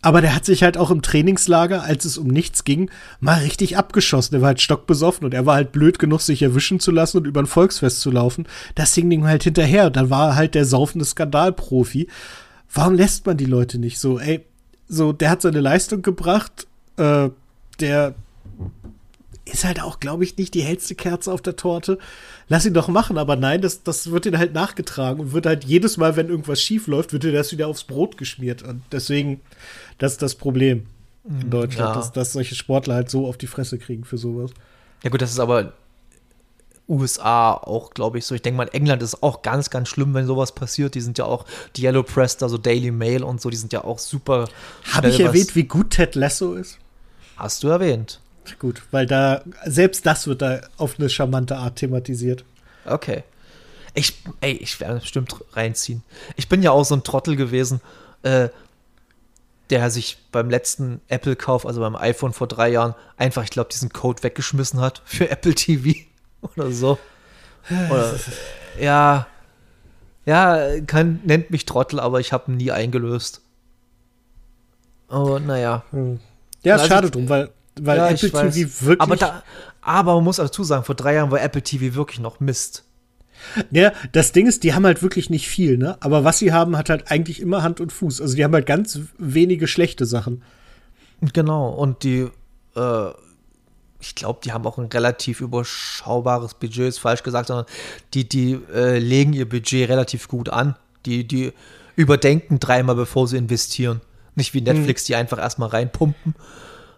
[0.00, 2.90] Aber der hat sich halt auch im Trainingslager, als es um nichts ging,
[3.20, 4.32] mal richtig abgeschossen.
[4.32, 7.26] Der war halt stockbesoffen und er war halt blöd genug, sich erwischen zu lassen und
[7.26, 8.46] über ein Volksfest zu laufen.
[8.76, 9.86] Das hing ihm halt hinterher.
[9.86, 12.08] Und dann war er halt der saufende Skandalprofi.
[12.72, 14.20] Warum lässt man die Leute nicht so?
[14.20, 14.44] Ey,
[14.86, 16.66] so, der hat seine Leistung gebracht.
[16.96, 17.30] Äh,
[17.80, 18.14] der
[19.48, 21.98] ist halt auch, glaube ich, nicht die hellste Kerze auf der Torte.
[22.48, 25.64] Lass ihn doch machen, aber nein, das, das wird ihn halt nachgetragen und wird halt
[25.64, 28.62] jedes Mal, wenn irgendwas schief läuft, wird dir das wieder aufs Brot geschmiert.
[28.62, 29.40] Und deswegen,
[29.98, 30.86] das ist das Problem
[31.28, 31.50] in mhm.
[31.50, 31.94] Deutschland, ja.
[31.94, 34.50] dass, dass solche Sportler halt so auf die Fresse kriegen für sowas.
[35.02, 35.72] Ja, gut, das ist aber
[36.88, 38.34] USA auch, glaube ich, so.
[38.34, 40.94] Ich denke mal, England ist auch ganz, ganz schlimm, wenn sowas passiert.
[40.94, 41.44] Die sind ja auch,
[41.76, 44.48] die Yellow Press, also Daily Mail und so, die sind ja auch super.
[44.92, 46.78] Habe ich erwähnt, wie gut Ted Lasso ist?
[47.36, 48.20] Hast du erwähnt.
[48.58, 52.44] Gut, weil da, selbst das wird da auf eine charmante Art thematisiert.
[52.84, 53.24] Okay.
[53.94, 56.02] Ich, ey, ich werde bestimmt reinziehen.
[56.36, 57.80] Ich bin ja auch so ein Trottel gewesen,
[58.22, 58.48] äh,
[59.70, 63.92] der sich beim letzten Apple-Kauf, also beim iPhone vor drei Jahren, einfach, ich glaube, diesen
[63.92, 65.98] Code weggeschmissen hat für Apple TV
[66.40, 66.98] oder so.
[67.90, 68.14] Oder,
[68.80, 69.26] ja,
[70.24, 73.42] ja, kann, nennt mich Trottel, aber ich habe ihn nie eingelöst.
[75.08, 75.84] Oh, naja.
[75.90, 76.20] Hm.
[76.62, 77.50] Ja, also schade drum, weil
[77.82, 79.00] weil ja, Apple TV wirklich.
[79.00, 79.42] Aber, da,
[79.80, 82.84] aber man muss dazu sagen, vor drei Jahren war Apple TV wirklich noch Mist.
[83.70, 85.96] Ja, das Ding ist, die haben halt wirklich nicht viel, ne?
[86.00, 88.20] Aber was sie haben, hat halt eigentlich immer Hand und Fuß.
[88.20, 90.42] Also die haben halt ganz wenige schlechte Sachen.
[91.32, 92.28] Genau, und die,
[92.76, 93.10] äh,
[94.00, 97.66] ich glaube, die haben auch ein relativ überschaubares Budget, ist falsch gesagt, sondern
[98.14, 100.76] die, die äh, legen ihr Budget relativ gut an.
[101.06, 101.52] Die, die
[101.96, 104.00] überdenken dreimal, bevor sie investieren.
[104.34, 105.06] Nicht wie Netflix, hm.
[105.06, 106.34] die einfach erstmal reinpumpen.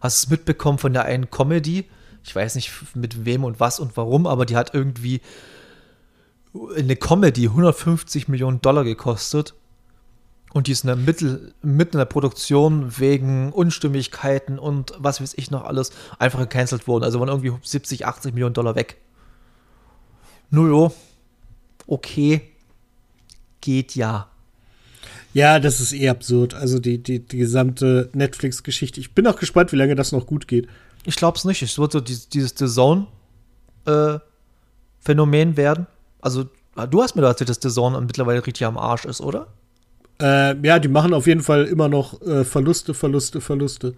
[0.01, 1.89] Hast du es mitbekommen von der einen Comedy?
[2.25, 5.21] Ich weiß nicht mit wem und was und warum, aber die hat irgendwie
[6.77, 9.55] eine Comedy 150 Millionen Dollar gekostet.
[10.53, 15.35] Und die ist in der Mittel, mitten in der Produktion wegen Unstimmigkeiten und was weiß
[15.37, 17.05] ich noch alles einfach gecancelt worden.
[17.05, 18.97] Also waren irgendwie 70, 80 Millionen Dollar weg.
[20.51, 20.91] Null
[21.87, 22.43] Okay.
[23.61, 24.29] Geht ja.
[25.33, 26.55] Ja, das ist eh absurd.
[26.55, 29.01] Also die, die, die gesamte Netflix-Geschichte.
[29.01, 30.69] Ich bin auch gespannt, wie lange das noch gut geht.
[31.05, 31.63] Ich glaube es nicht.
[31.63, 35.87] Es wird so dieses, dieses The Zone-Phänomen äh, werden.
[36.21, 36.49] Also,
[36.91, 39.47] du hast mir erzählt, dass The Zone mittlerweile richtig am Arsch ist, oder?
[40.21, 43.95] Äh, ja, die machen auf jeden Fall immer noch äh, Verluste, Verluste, Verluste.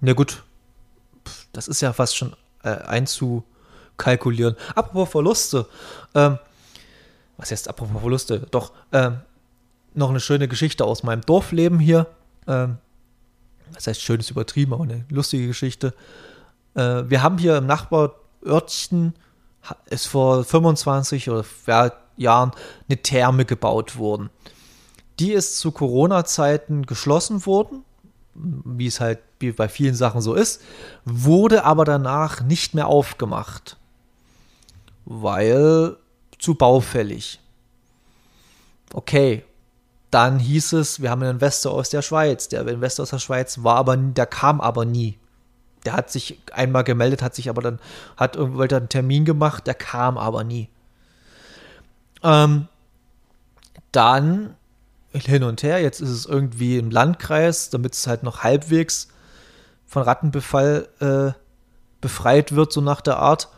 [0.00, 0.44] Na gut.
[1.52, 4.56] Das ist ja fast schon äh, einzukalkulieren.
[4.74, 5.66] Apropos Verluste.
[6.14, 6.38] Ähm,
[7.36, 8.46] was heißt apropos Verluste?
[8.50, 9.18] Doch, ähm,
[9.94, 12.06] noch eine schöne Geschichte aus meinem Dorfleben hier.
[12.46, 12.78] Ähm,
[13.74, 15.94] das heißt, schön ist übertrieben, aber eine lustige Geschichte.
[16.74, 19.14] Äh, wir haben hier im Nachbarörtchen,
[19.86, 22.52] ist vor 25 oder ja, Jahren
[22.88, 24.30] eine Therme gebaut worden.
[25.18, 27.84] Die ist zu Corona-Zeiten geschlossen worden,
[28.34, 29.20] wie es halt
[29.56, 30.62] bei vielen Sachen so ist,
[31.04, 33.76] wurde aber danach nicht mehr aufgemacht,
[35.04, 35.96] weil
[36.38, 37.40] zu baufällig.
[38.94, 39.44] Okay,
[40.12, 42.46] dann hieß es, wir haben einen Investor aus der Schweiz.
[42.48, 45.18] Der Investor aus der Schweiz war aber, der kam aber nie.
[45.86, 47.80] Der hat sich einmal gemeldet, hat sich aber dann,
[48.18, 50.68] hat irgendwann einen Termin gemacht, der kam aber nie.
[52.22, 52.68] Ähm,
[53.90, 54.54] dann
[55.12, 59.08] hin und her, jetzt ist es irgendwie im Landkreis, damit es halt noch halbwegs
[59.86, 61.32] von Rattenbefall äh,
[62.02, 63.48] befreit wird, so nach der Art.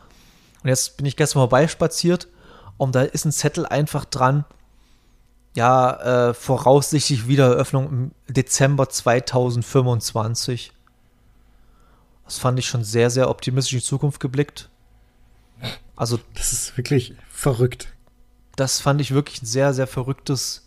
[0.62, 2.28] Und jetzt bin ich gestern vorbeispaziert
[2.76, 4.44] und da ist ein Zettel einfach dran,
[5.54, 10.72] ja, äh, voraussichtlich Wiedereröffnung im Dezember 2025.
[12.24, 14.70] Das fand ich schon sehr, sehr optimistisch in die Zukunft geblickt.
[15.96, 16.18] Also.
[16.34, 17.88] Das ist wirklich verrückt.
[18.56, 20.64] Das fand ich wirklich ein sehr, sehr verrücktes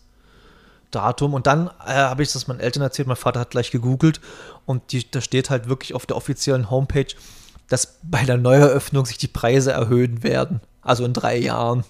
[0.92, 1.34] Datum.
[1.34, 3.08] Und dann äh, habe ich das meinen Eltern erzählt.
[3.08, 4.22] Mein Vater hat gleich gegoogelt
[4.66, 7.14] und die, da steht halt wirklich auf der offiziellen Homepage,
[7.68, 10.62] dass bei der Neueröffnung sich die Preise erhöhen werden.
[10.82, 11.84] Also in drei Jahren.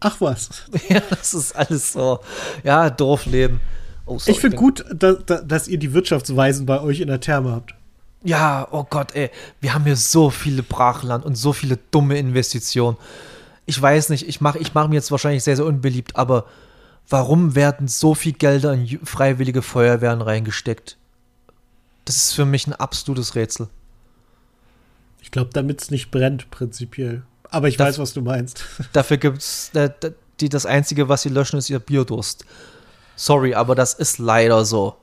[0.00, 0.50] Ach was.
[0.88, 2.20] Ja, das ist alles so.
[2.62, 3.60] Ja, Dorfleben.
[4.06, 7.20] Oh, sorry, ich finde gut, da, da, dass ihr die Wirtschaftsweisen bei euch in der
[7.20, 7.74] Therme habt.
[8.22, 9.30] Ja, oh Gott, ey.
[9.60, 12.96] Wir haben hier so viele Brachland und so viele dumme Investitionen.
[13.66, 16.46] Ich weiß nicht, ich mache ich mach mir jetzt wahrscheinlich sehr, sehr unbeliebt, aber
[17.08, 20.96] warum werden so viel Gelder in freiwillige Feuerwehren reingesteckt?
[22.04, 23.68] Das ist für mich ein absolutes Rätsel.
[25.22, 27.22] Ich glaube, damit es nicht brennt, prinzipiell.
[27.54, 28.64] Aber ich da, weiß, was du meinst.
[28.92, 29.70] Dafür gibt es,
[30.40, 32.44] die, das Einzige, was sie löschen, ist ihr Bierdurst.
[33.16, 34.96] Sorry, aber das ist leider so.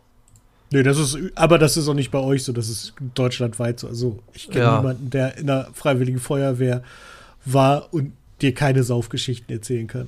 [0.71, 3.87] Nee, das ist, aber das ist auch nicht bei euch so, das ist deutschlandweit so.
[3.87, 4.77] Also, ich kenne ja.
[4.77, 6.83] niemanden, der in der Freiwilligen Feuerwehr
[7.45, 10.07] war und dir keine Saufgeschichten erzählen kann.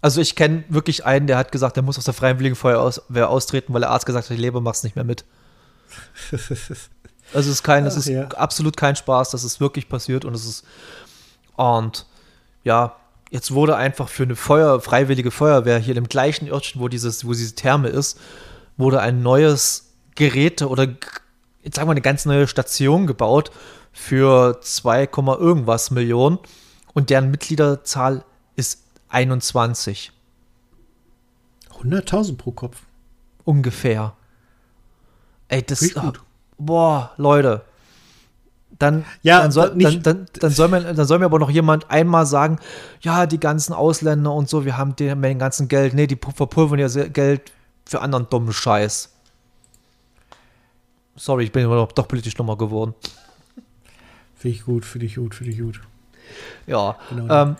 [0.00, 3.72] Also ich kenne wirklich einen, der hat gesagt, der muss aus der Freiwilligen Feuerwehr austreten,
[3.72, 5.24] weil der Arzt gesagt hat, die Leber machst nicht mehr mit.
[6.32, 6.40] also
[7.32, 8.26] es ist kein, das ist ja.
[8.28, 10.64] absolut kein Spaß, das ist wirklich passiert und es ist
[11.56, 12.06] und
[12.64, 12.96] ja,
[13.30, 17.32] jetzt wurde einfach für eine Feuer, freiwillige Feuerwehr hier im gleichen Örtchen, wo dieses, wo
[17.32, 18.18] diese Therme ist,
[18.76, 20.88] wurde ein neues Gerät oder
[21.62, 23.50] jetzt sagen wir eine ganz neue Station gebaut
[23.92, 26.38] für 2, irgendwas Millionen
[26.94, 28.24] und deren Mitgliederzahl
[28.56, 30.12] ist 21.
[31.82, 32.82] 100.000 pro Kopf.
[33.44, 34.14] Ungefähr.
[35.48, 35.82] Ey, das.
[35.82, 35.98] ist.
[36.58, 37.64] Boah, Leute.
[38.82, 41.88] Dann, ja, dann, soll, dann, dann, dann, soll man, dann soll mir aber noch jemand
[41.88, 42.58] einmal sagen,
[43.00, 45.94] ja, die ganzen Ausländer und so, wir haben den, den ganzen Geld.
[45.94, 47.52] Nee, die verpulvern ja Geld
[47.86, 49.12] für anderen dummen Scheiß.
[51.14, 52.94] Sorry, ich bin noch doch politisch nochmal geworden.
[54.34, 55.80] Finde ich gut, finde ich gut, finde ich gut.
[56.66, 56.96] Ja.
[57.08, 57.32] Genau.
[57.32, 57.56] Ähm,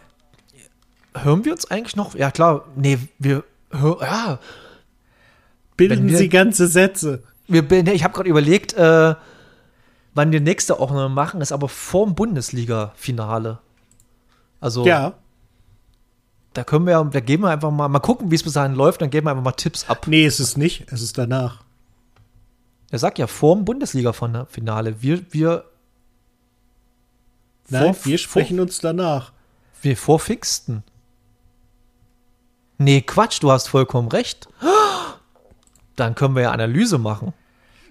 [1.15, 2.17] hören wir uns eigentlich noch?
[2.17, 2.65] Ja, klar.
[2.75, 3.99] Nee, wir hören.
[4.01, 4.41] Ja.
[5.77, 7.23] Bilden wir, Sie ganze Sätze.
[7.47, 9.15] Wir, ich habe gerade überlegt, äh,
[10.15, 13.59] wann wir nächste noch machen, ist aber vorm Bundesliga-Finale.
[14.61, 14.87] Also.
[14.87, 15.15] Ja.
[16.55, 19.01] Da können wir, da geben wir einfach mal, mal gucken, wie es bis dahin läuft,
[19.01, 20.07] dann geben wir einfach mal Tipps ab.
[20.07, 21.63] Nee, es ist nicht, es ist danach.
[22.91, 25.01] Er sagt ja vorm Bundesliga-Finale.
[25.01, 25.65] Wir, wir.
[27.71, 29.33] Nein, vor, wir sprechen vor, uns danach.
[29.81, 30.85] Wir vorfixten.
[32.77, 34.49] Nee, Quatsch, du hast vollkommen recht.
[35.97, 37.33] Dann können wir ja Analyse machen.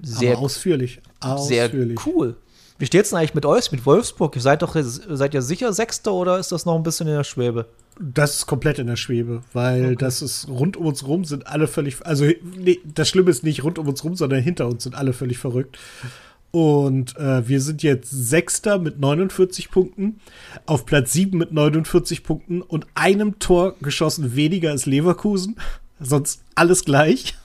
[0.02, 1.02] Sehr Aber ausführlich.
[1.20, 2.00] ausführlich.
[2.00, 2.36] Sehr cool.
[2.82, 4.36] Wie steht es denn eigentlich mit euch, mit Wolfsburg?
[4.36, 7.24] Ihr seid doch, seid ihr sicher Sechster oder ist das noch ein bisschen in der
[7.24, 7.68] Schwebe?
[8.00, 9.96] Das ist komplett in der Schwebe, weil okay.
[10.00, 12.26] das ist rund um uns rum sind alle völlig, also
[12.58, 15.38] nee, das Schlimme ist nicht rund um uns rum, sondern hinter uns sind alle völlig
[15.38, 15.78] verrückt.
[16.50, 20.20] Und äh, wir sind jetzt Sechster mit 49 Punkten,
[20.66, 25.56] auf Platz 7 mit 49 Punkten und einem Tor geschossen weniger als Leverkusen.
[26.00, 27.36] Sonst alles gleich.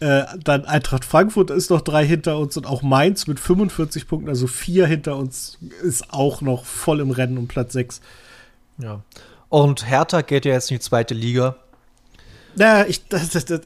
[0.00, 4.28] Äh, dann Eintracht Frankfurt ist noch drei hinter uns und auch Mainz mit 45 Punkten,
[4.28, 8.00] also vier hinter uns, ist auch noch voll im Rennen um Platz 6.
[8.78, 9.02] Ja.
[9.48, 11.56] Und Hertha geht ja jetzt in die zweite Liga.
[12.54, 13.60] Na, ich, das, das, das,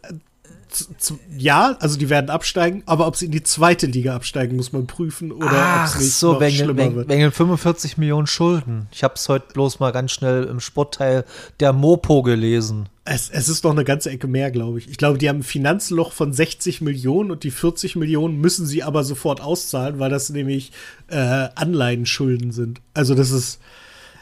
[1.36, 4.86] ja, also die werden absteigen, aber ob sie in die zweite Liga absteigen, muss man
[4.86, 7.08] prüfen oder ob es nicht so, noch wegen, schlimmer wegen, wird.
[7.08, 8.88] Wegen 45 Millionen Schulden.
[8.92, 11.24] Ich habe es heute bloß mal ganz schnell im Sportteil
[11.60, 12.88] der Mopo gelesen.
[13.04, 14.88] Es, es ist noch eine ganze Ecke mehr, glaube ich.
[14.88, 18.82] Ich glaube, die haben ein Finanzloch von 60 Millionen und die 40 Millionen müssen sie
[18.82, 20.72] aber sofort auszahlen, weil das nämlich
[21.08, 22.80] äh, Anleihenschulden sind.
[22.94, 23.60] Also das ist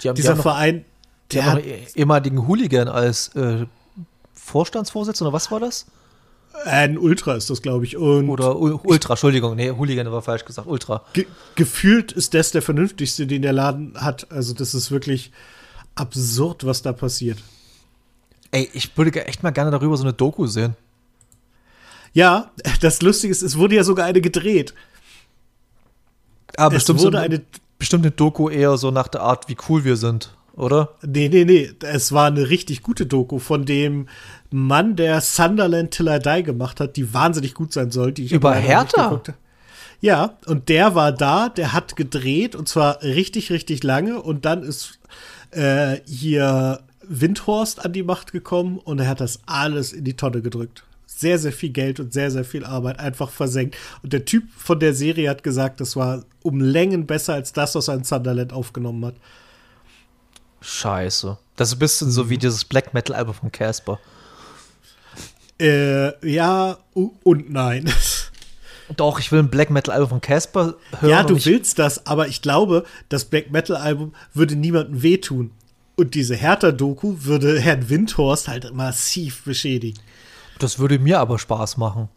[0.02, 0.84] die haben, dieser die Verein,
[1.32, 1.62] der hat
[1.94, 3.66] ehemaligen Hooligan als äh,
[4.32, 5.86] Vorstandsvorsitzender, oder was war das?
[6.64, 7.96] Ein Ultra ist das, glaube ich.
[7.96, 11.04] Und Oder U Ultra, Entschuldigung, nee, Hooligan war falsch gesagt, Ultra.
[11.12, 14.30] ge gefühlt ist das der vernünftigste, den der Laden hat.
[14.30, 15.30] Also, das ist wirklich
[15.94, 17.38] absurd, was da passiert.
[18.50, 20.76] Ey, ich würde echt mal gerne darüber so eine Doku sehen.
[22.12, 24.74] Ja, das Lustige ist, es wurde ja sogar eine gedreht.
[26.56, 27.42] Aber es bestimmt, wurde so, eine.
[27.78, 30.90] bestimmt eine Doku eher so nach der Art, wie cool wir sind, oder?
[31.06, 31.70] Nee, nee, nee.
[31.80, 34.08] Es war eine richtig gute Doku von dem
[34.50, 38.12] Mann, der Sunderland Till I Die gemacht hat, die wahnsinnig gut sein soll.
[38.12, 39.20] Die ich Über Hertha?
[40.00, 44.62] Ja, und der war da, der hat gedreht und zwar richtig, richtig lange und dann
[44.62, 44.98] ist
[45.50, 50.40] äh, hier Windhorst an die Macht gekommen und er hat das alles in die Tonne
[50.42, 50.84] gedrückt.
[51.06, 53.76] Sehr, sehr viel Geld und sehr, sehr viel Arbeit einfach versenkt.
[54.02, 57.74] Und der Typ von der Serie hat gesagt, das war um Längen besser als das,
[57.74, 59.16] was er in Sunderland aufgenommen hat.
[60.60, 61.38] Scheiße.
[61.56, 63.98] Das ist ein bisschen so wie dieses Black Metal Album von Casper.
[65.60, 67.92] Äh, ja und nein.
[68.96, 71.10] Doch, ich will ein Black Metal Album von Casper hören.
[71.10, 75.52] ja, du willst das, aber ich glaube, das Black Metal Album würde niemandem wehtun.
[75.96, 80.00] Und diese Hertha-Doku würde Herrn Windhorst halt massiv beschädigen.
[80.58, 82.08] Das würde mir aber Spaß machen.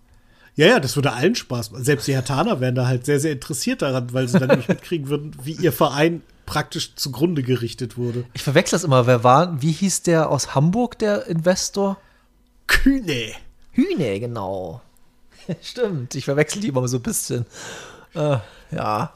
[0.56, 1.84] Ja, ja, das würde allen Spaß machen.
[1.84, 5.10] Selbst die Hertaner wären da halt sehr, sehr interessiert daran, weil sie dann nämlich mitkriegen
[5.10, 8.26] würden, wie ihr Verein praktisch zugrunde gerichtet wurde.
[8.34, 9.08] Ich verwechsel das immer.
[9.08, 11.98] Wer war, wie hieß der aus Hamburg, der Investor?
[12.68, 13.34] Kühne.
[13.72, 14.82] Hühne, genau.
[15.62, 17.46] Stimmt, ich verwechsel die immer so ein bisschen.
[18.14, 18.38] Äh,
[18.72, 19.14] ja.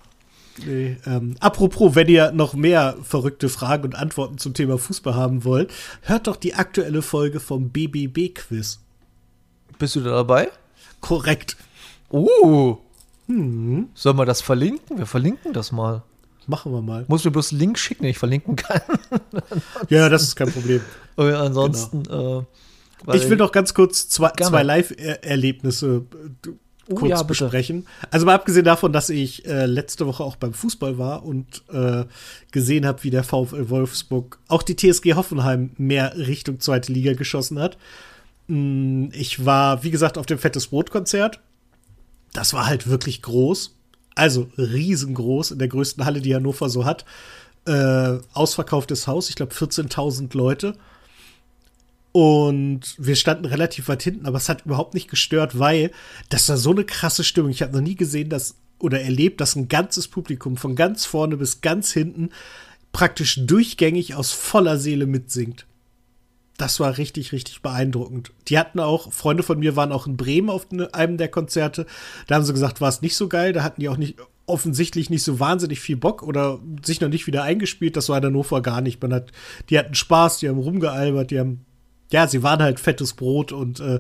[0.65, 5.43] Nee, ähm, apropos, wenn ihr noch mehr verrückte Fragen und Antworten zum Thema Fußball haben
[5.43, 5.71] wollt,
[6.01, 8.79] hört doch die aktuelle Folge vom BBB-Quiz.
[9.77, 10.49] Bist du da dabei?
[10.99, 11.57] Korrekt.
[12.11, 12.77] Uh.
[13.27, 14.97] Sollen wir das verlinken?
[14.97, 16.01] Wir verlinken das mal.
[16.47, 17.05] Machen wir mal.
[17.07, 18.81] Muss mir bloß einen Link schicken, den ich verlinken kann.
[19.89, 20.81] Ja, das ist kein Problem.
[21.15, 22.03] Und ansonsten.
[22.05, 22.43] Äh,
[23.05, 26.05] weil- Ich will noch ganz kurz zwei, zwei Live-Erlebnisse
[26.45, 26.49] äh,
[26.89, 27.85] Oh, kurz ja, besprechen.
[28.11, 32.05] Also mal abgesehen davon, dass ich äh, letzte Woche auch beim Fußball war und äh,
[32.51, 37.59] gesehen habe, wie der VfL Wolfsburg auch die TSG Hoffenheim mehr Richtung zweite Liga geschossen
[37.59, 37.77] hat.
[38.47, 41.41] Mm, Ich war, wie gesagt, auf dem Fettes Brot-Konzert.
[42.31, 43.75] Das war halt wirklich groß.
[44.17, 47.05] Also riesengroß, in der größten Halle, die Hannover so hat.
[47.65, 50.75] Äh, ausverkauftes Haus, ich glaube 14.000 Leute.
[52.11, 55.91] Und wir standen relativ weit hinten, aber es hat überhaupt nicht gestört, weil
[56.29, 57.51] das war so eine krasse Stimmung.
[57.51, 61.37] Ich habe noch nie gesehen, dass oder erlebt, dass ein ganzes Publikum von ganz vorne
[61.37, 62.29] bis ganz hinten
[62.91, 65.67] praktisch durchgängig aus voller Seele mitsingt.
[66.57, 68.31] Das war richtig, richtig beeindruckend.
[68.47, 71.85] Die hatten auch, Freunde von mir waren auch in Bremen auf ne- einem der Konzerte.
[72.25, 73.53] Da haben sie gesagt, war es nicht so geil.
[73.53, 77.27] Da hatten die auch nicht offensichtlich nicht so wahnsinnig viel Bock oder sich noch nicht
[77.27, 77.95] wieder eingespielt.
[77.95, 79.01] Das war in Hannover gar nicht.
[79.01, 79.31] Man hat,
[79.69, 81.65] die hatten Spaß, die haben rumgealbert, die haben,
[82.11, 83.99] ja, sie waren halt fettes Brot und äh,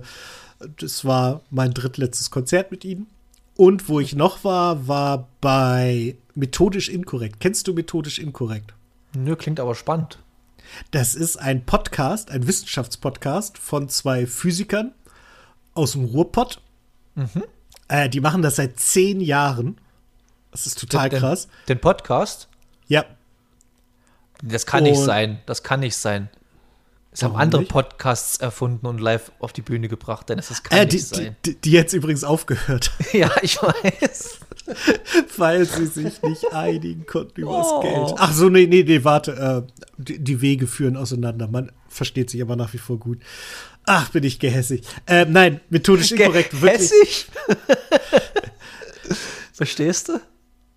[0.79, 3.07] das war mein drittletztes Konzert mit ihnen.
[3.55, 7.39] Und wo ich noch war, war bei Methodisch Inkorrekt.
[7.39, 8.73] Kennst du Methodisch Inkorrekt?
[9.15, 10.19] Nö, klingt aber spannend.
[10.91, 14.93] Das ist ein Podcast, ein Wissenschaftspodcast von zwei Physikern
[15.73, 16.61] aus dem Ruhrpott.
[17.87, 19.77] Äh, die machen das seit zehn Jahren.
[20.51, 21.47] Das ist total den, krass.
[21.67, 22.47] Den Podcast?
[22.87, 23.05] Ja,
[24.43, 25.39] Das kann nicht Und- sein.
[25.45, 26.29] Das kann nicht sein.
[27.11, 27.71] Es haben andere nicht?
[27.71, 31.35] Podcasts erfunden und live auf die Bühne gebracht, denn das kann äh, nicht die, sein.
[31.45, 34.39] die, die jetzt übrigens aufgehört, ja, ich weiß.
[35.37, 37.81] weil sie sich nicht einigen konnten über das Oh.
[37.81, 38.13] Geld.
[38.17, 39.65] Ach so, nee, nee, nee, warte.
[39.67, 41.47] Äh, die, die Wege führen auseinander.
[41.47, 43.19] Man versteht sich aber nach wie vor gut.
[43.85, 44.81] Ach, bin ich gehässig.
[45.05, 46.61] Äh, nein, methodisch inkorrekt.
[46.61, 46.81] Wirklich.
[46.91, 47.27] Hässig?
[49.53, 50.19] Verstehst du?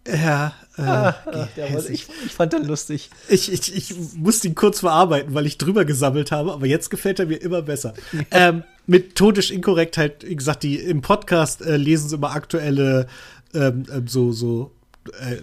[0.08, 1.16] Ja, äh, Ah,
[1.54, 2.06] gehässig.
[2.08, 3.10] ich, ich fand den lustig.
[3.28, 7.18] Ich, ich, ich musste ihn kurz verarbeiten, weil ich drüber gesammelt habe, aber jetzt gefällt
[7.18, 7.92] er mir immer besser.
[8.30, 13.08] ähm, methodisch inkorrekt halt, wie gesagt, die im Podcast äh, lesen sie immer aktuelle
[13.54, 14.72] ähm, ähm, so, so
[15.20, 15.36] äh,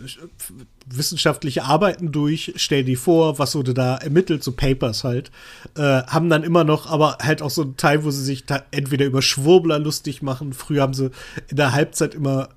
[0.85, 5.31] wissenschaftliche Arbeiten durch, stellen die vor, was wurde da ermittelt, so Papers halt.
[5.75, 9.05] Äh, haben dann immer noch, aber halt auch so einen Teil, wo sie sich entweder
[9.05, 10.53] über Schwurbler lustig machen.
[10.53, 11.11] Früher haben sie
[11.49, 12.49] in der Halbzeit immer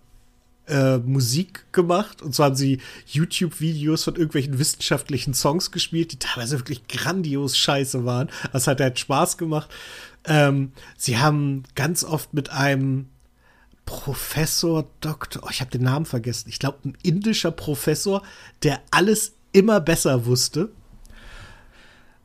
[0.70, 2.22] äh, Musik gemacht.
[2.22, 8.04] Und zwar haben sie YouTube-Videos von irgendwelchen wissenschaftlichen Songs gespielt, die teilweise wirklich grandios scheiße
[8.04, 8.28] waren.
[8.52, 9.68] Das hat halt Spaß gemacht.
[10.24, 13.06] Ähm, sie haben ganz oft mit einem
[13.90, 16.48] Professor, Doktor, oh, ich habe den Namen vergessen.
[16.48, 18.22] Ich glaube, ein indischer Professor,
[18.62, 20.70] der alles immer besser wusste.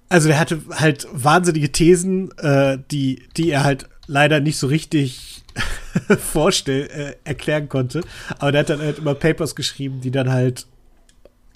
[0.08, 5.44] Also der hatte halt wahnsinnige Thesen, äh, die, die er halt leider nicht so richtig
[6.32, 8.02] vorstell, äh, erklären konnte.
[8.38, 10.68] Aber der hat dann halt immer Papers geschrieben, die dann halt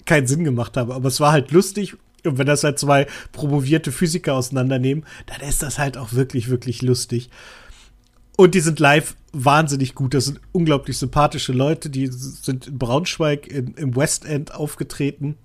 [0.06, 0.90] keinen Sinn gemacht haben.
[0.90, 1.96] Aber es war halt lustig.
[2.24, 6.82] Und wenn das halt zwei promovierte Physiker auseinandernehmen, dann ist das halt auch wirklich, wirklich
[6.82, 7.30] lustig.
[8.40, 10.14] Und die sind live wahnsinnig gut.
[10.14, 11.90] Das sind unglaublich sympathische Leute.
[11.90, 15.36] Die sind in Braunschweig in, im West End aufgetreten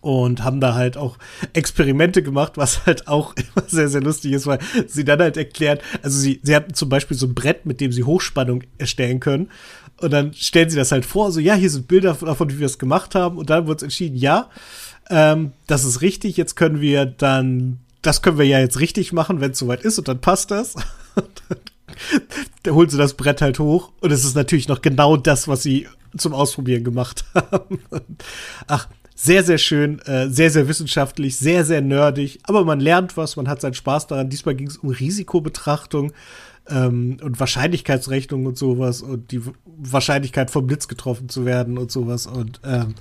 [0.00, 1.18] und haben da halt auch
[1.52, 5.78] Experimente gemacht, was halt auch immer sehr, sehr lustig ist, weil sie dann halt erklären,
[6.02, 9.52] also sie, sie hatten zum Beispiel so ein Brett, mit dem sie Hochspannung erstellen können.
[9.98, 12.66] Und dann stellen sie das halt vor, so, ja, hier sind Bilder davon, wie wir
[12.66, 13.38] es gemacht haben.
[13.38, 14.50] Und dann wird es entschieden, ja,
[15.10, 19.40] ähm, das ist richtig, jetzt können wir dann, das können wir ja jetzt richtig machen,
[19.40, 20.74] wenn es soweit ist und dann passt das.
[22.62, 25.62] da holen sie das Brett halt hoch und es ist natürlich noch genau das, was
[25.62, 25.86] sie
[26.16, 27.80] zum Ausprobieren gemacht haben.
[28.66, 33.36] Ach, sehr, sehr schön, äh, sehr, sehr wissenschaftlich, sehr, sehr nerdig, aber man lernt was,
[33.36, 34.28] man hat seinen Spaß daran.
[34.28, 36.12] Diesmal ging es um Risikobetrachtung
[36.68, 42.26] ähm, und Wahrscheinlichkeitsrechnung und sowas und die Wahrscheinlichkeit vom Blitz getroffen zu werden und sowas.
[42.26, 42.94] Und ähm,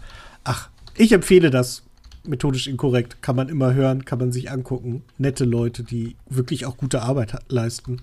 [0.43, 1.83] ach, ich empfehle das.
[2.25, 5.03] Methodisch inkorrekt, kann man immer hören, kann man sich angucken.
[5.17, 7.97] Nette Leute, die wirklich auch gute Arbeit leisten.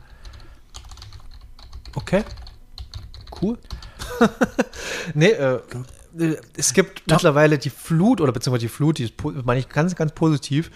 [1.94, 2.24] Okay.
[3.40, 3.58] Cool.
[5.14, 5.60] nee, äh,
[6.56, 7.16] es gibt Doch.
[7.16, 9.14] mittlerweile die Flut, oder beziehungsweise die Flut, die ist,
[9.44, 10.70] meine ich ganz, ganz positiv,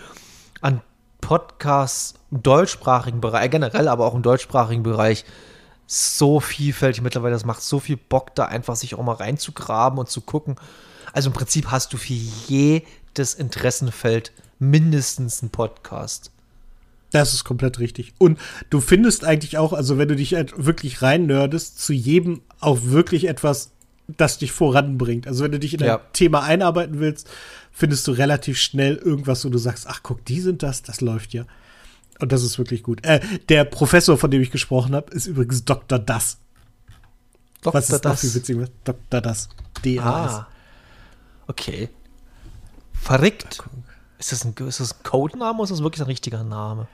[0.60, 0.80] an
[1.20, 5.24] Podcasts im deutschsprachigen Bereich, generell aber auch im deutschsprachigen Bereich,
[5.86, 7.34] so vielfältig mittlerweile.
[7.34, 10.56] Das macht so viel Bock, da einfach sich auch mal reinzugraben und zu gucken.
[11.12, 16.30] Also im Prinzip hast du für jedes Interessenfeld mindestens einen Podcast.
[17.14, 18.12] Das ist komplett richtig.
[18.18, 18.40] Und
[18.70, 22.80] du findest eigentlich auch, also wenn du dich halt wirklich rein nerdest, zu jedem auch
[22.82, 23.70] wirklich etwas,
[24.08, 25.28] das dich voranbringt.
[25.28, 25.98] Also wenn du dich in ja.
[25.98, 27.30] ein Thema einarbeiten willst,
[27.70, 31.34] findest du relativ schnell irgendwas, wo du sagst, ach guck, die sind das, das läuft
[31.34, 31.44] ja.
[32.18, 33.04] Und das ist wirklich gut.
[33.04, 36.00] Äh, der Professor, von dem ich gesprochen habe, ist übrigens Dr.
[36.00, 36.38] Das.
[37.62, 37.74] Dr.
[37.74, 38.22] Was ist das?
[38.22, 39.20] Viel witzig, Dr.
[39.20, 39.48] Das.
[39.84, 40.32] D-A-S.
[40.32, 40.48] Ah.
[41.46, 41.90] Okay.
[42.92, 43.62] Verrückt.
[44.18, 46.88] Ist das, ein, ist das ein Codename oder ist das wirklich ein richtiger Name?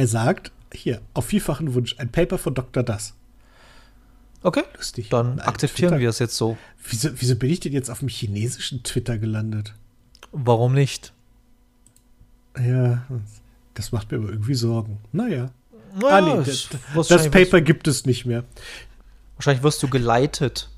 [0.00, 2.82] Er sagt, hier, auf vielfachen Wunsch, ein Paper von Dr.
[2.82, 3.12] Das.
[4.42, 5.10] Okay, lustig.
[5.10, 6.00] Dann Nein, akzeptieren Twitter.
[6.00, 6.56] wir es jetzt so.
[6.88, 9.74] Wieso, wieso bin ich denn jetzt auf dem chinesischen Twitter gelandet?
[10.32, 11.12] Warum nicht?
[12.58, 13.04] Ja,
[13.74, 15.00] das macht mir aber irgendwie Sorgen.
[15.12, 15.50] Naja.
[16.00, 16.70] naja ah, nee, das,
[17.06, 18.44] das Paper gibt es nicht mehr.
[19.36, 20.70] Wahrscheinlich wirst du geleitet.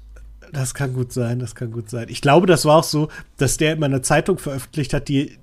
[0.50, 2.08] Das kann gut sein, das kann gut sein.
[2.08, 5.38] Ich glaube, das war auch so, dass der in meiner Zeitung veröffentlicht hat, die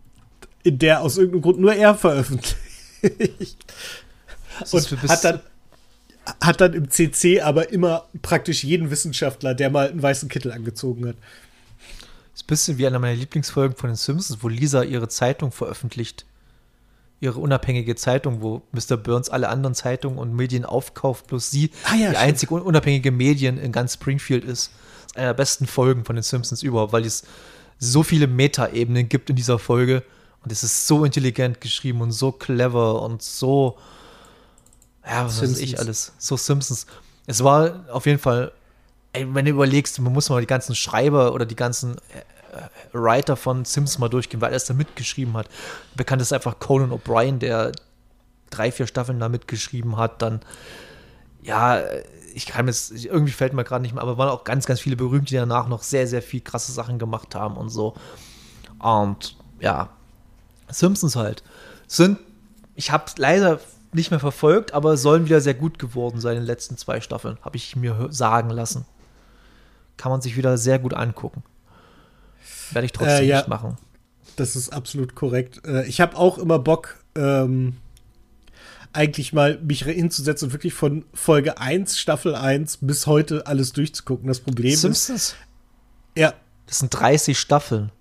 [0.63, 2.57] in der aus irgendeinem Grund nur er veröffentlicht.
[4.71, 5.39] Und hat dann,
[6.41, 11.07] hat dann im CC aber immer praktisch jeden Wissenschaftler, der mal einen weißen Kittel angezogen
[11.07, 11.15] hat.
[12.31, 15.51] Das ist ein bisschen wie eine meiner Lieblingsfolgen von den Simpsons, wo Lisa ihre Zeitung
[15.51, 16.25] veröffentlicht.
[17.21, 18.95] Ihre unabhängige Zeitung, wo Mr.
[18.95, 23.57] Burns alle anderen Zeitungen und Medien aufkauft, bloß sie ah, ja, die einzige unabhängige Medien
[23.57, 24.71] in ganz Springfield ist.
[25.03, 27.23] Das ist eine der besten Folgen von den Simpsons überhaupt, weil es
[27.77, 30.03] so viele Metaebenen gibt in dieser Folge
[30.43, 33.77] und es ist so intelligent geschrieben und so clever und so,
[35.05, 35.59] ja, was Simpsons.
[35.59, 36.85] weiß ich alles, so Simpsons.
[37.25, 38.51] Es war auf jeden Fall,
[39.13, 42.61] ey, wenn du überlegst, man muss mal die ganzen Schreiber oder die ganzen äh,
[42.93, 45.47] Writer von Simpsons mal durchgehen, weil er es da mitgeschrieben hat.
[45.95, 47.71] Bekannt ist einfach Conan O'Brien, der
[48.49, 50.21] drei, vier Staffeln da mitgeschrieben hat.
[50.21, 50.41] Dann,
[51.41, 51.81] ja,
[52.33, 54.95] ich kann es, irgendwie fällt mir gerade nicht mehr, aber waren auch ganz, ganz viele
[54.95, 57.95] Berühmte, die danach noch sehr, sehr viel krasse Sachen gemacht haben und so.
[58.79, 59.89] Und ja,
[60.71, 61.43] Simpsons halt.
[61.87, 62.19] Sind,
[62.75, 63.59] ich habe leider
[63.91, 67.37] nicht mehr verfolgt, aber sollen wieder sehr gut geworden sein in den letzten zwei Staffeln,
[67.41, 68.85] habe ich mir sagen lassen.
[69.97, 71.43] Kann man sich wieder sehr gut angucken.
[72.71, 73.77] Werde ich trotzdem äh, ja, nicht machen.
[74.35, 75.65] Das ist absolut korrekt.
[75.65, 77.77] Äh, ich habe auch immer Bock, ähm,
[78.93, 84.27] eigentlich mal mich hinzusetzen und wirklich von Folge 1, Staffel 1 bis heute alles durchzugucken.
[84.27, 85.09] Das Problem Simpsons?
[85.09, 85.35] ist.
[86.15, 86.33] Ja.
[86.65, 87.91] Das sind 30 Staffeln.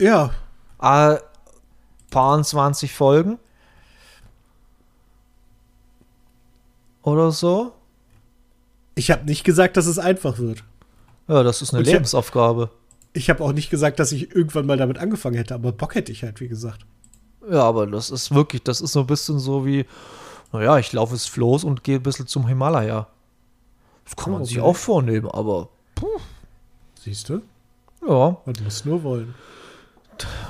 [0.00, 0.32] Ja.
[0.78, 1.18] Ah,
[2.12, 3.38] paar 20 Folgen.
[7.02, 7.72] Oder so.
[8.94, 10.62] Ich habe nicht gesagt, dass es einfach wird.
[11.26, 12.70] Ja, das ist eine Und Lebensaufgabe.
[13.12, 15.94] Ich habe hab auch nicht gesagt, dass ich irgendwann mal damit angefangen hätte, aber Bock
[15.94, 16.86] hätte ich halt, wie gesagt.
[17.50, 19.84] Ja, aber das ist wirklich, das ist so ein bisschen so wie,
[20.52, 23.08] naja, ich laufe es Floß und gehe ein bisschen zum Himalaya.
[24.04, 24.50] Das kann man okay.
[24.50, 25.68] sich auch vornehmen, aber.
[25.94, 26.20] Puh.
[27.00, 27.42] Siehst du?
[28.06, 28.36] Ja.
[28.44, 29.34] Man muss nur wollen.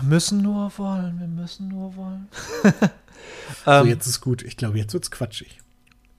[0.02, 2.28] Müssen nur wollen, wir müssen nur wollen.
[3.64, 4.42] so, ähm, jetzt ist gut.
[4.42, 5.60] Ich glaube, jetzt wird's quatschig.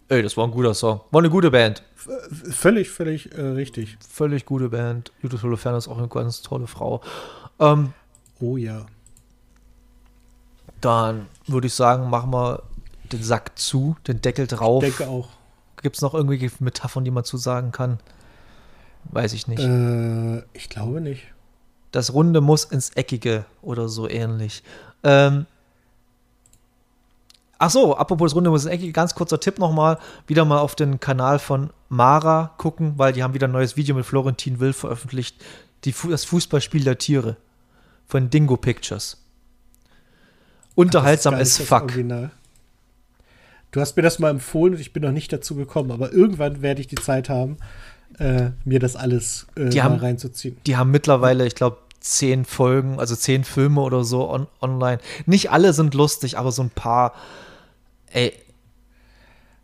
[0.09, 1.01] Ey, das war ein guter Song.
[1.11, 1.83] War eine gute Band.
[1.95, 3.97] völlig, völlig äh, richtig.
[4.07, 5.11] Völlig gute Band.
[5.21, 7.01] Judith Holofernes ist auch eine ganz tolle Frau.
[7.59, 7.93] Ähm,
[8.39, 8.85] oh ja.
[10.81, 12.63] Dann würde ich sagen, machen wir
[13.11, 14.83] den Sack zu, den Deckel drauf.
[14.83, 15.29] Ich denke auch.
[15.81, 17.99] Gibt es noch irgendwelche Metaphern, die man zu sagen kann?
[19.05, 19.59] Weiß ich nicht.
[19.59, 21.32] Äh, ich glaube nicht.
[21.93, 24.63] Das Runde muss ins Eckige oder so ähnlich.
[25.03, 25.45] Ähm,
[27.59, 29.97] Ach so, apropos das Runde muss ins Eckige, ganz kurzer Tipp nochmal.
[30.27, 33.95] Wieder mal auf den Kanal von Mara gucken, weil die haben wieder ein neues Video
[33.95, 35.41] mit Florentin Will veröffentlicht.
[35.85, 37.37] Die, das Fußballspiel der Tiere
[38.05, 39.23] von Dingo Pictures.
[40.75, 41.83] Unterhaltsam ist fuck.
[41.83, 42.31] Original.
[43.71, 46.61] Du hast mir das mal empfohlen und ich bin noch nicht dazu gekommen, aber irgendwann
[46.61, 47.57] werde ich die Zeit haben,
[48.19, 50.57] äh, mir das alles äh, haben, reinzuziehen.
[50.67, 54.99] Die haben mittlerweile, ich glaube, zehn Folgen, also zehn Filme oder so on online.
[55.25, 57.13] Nicht alle sind lustig, aber so ein paar.
[58.11, 58.33] Ey,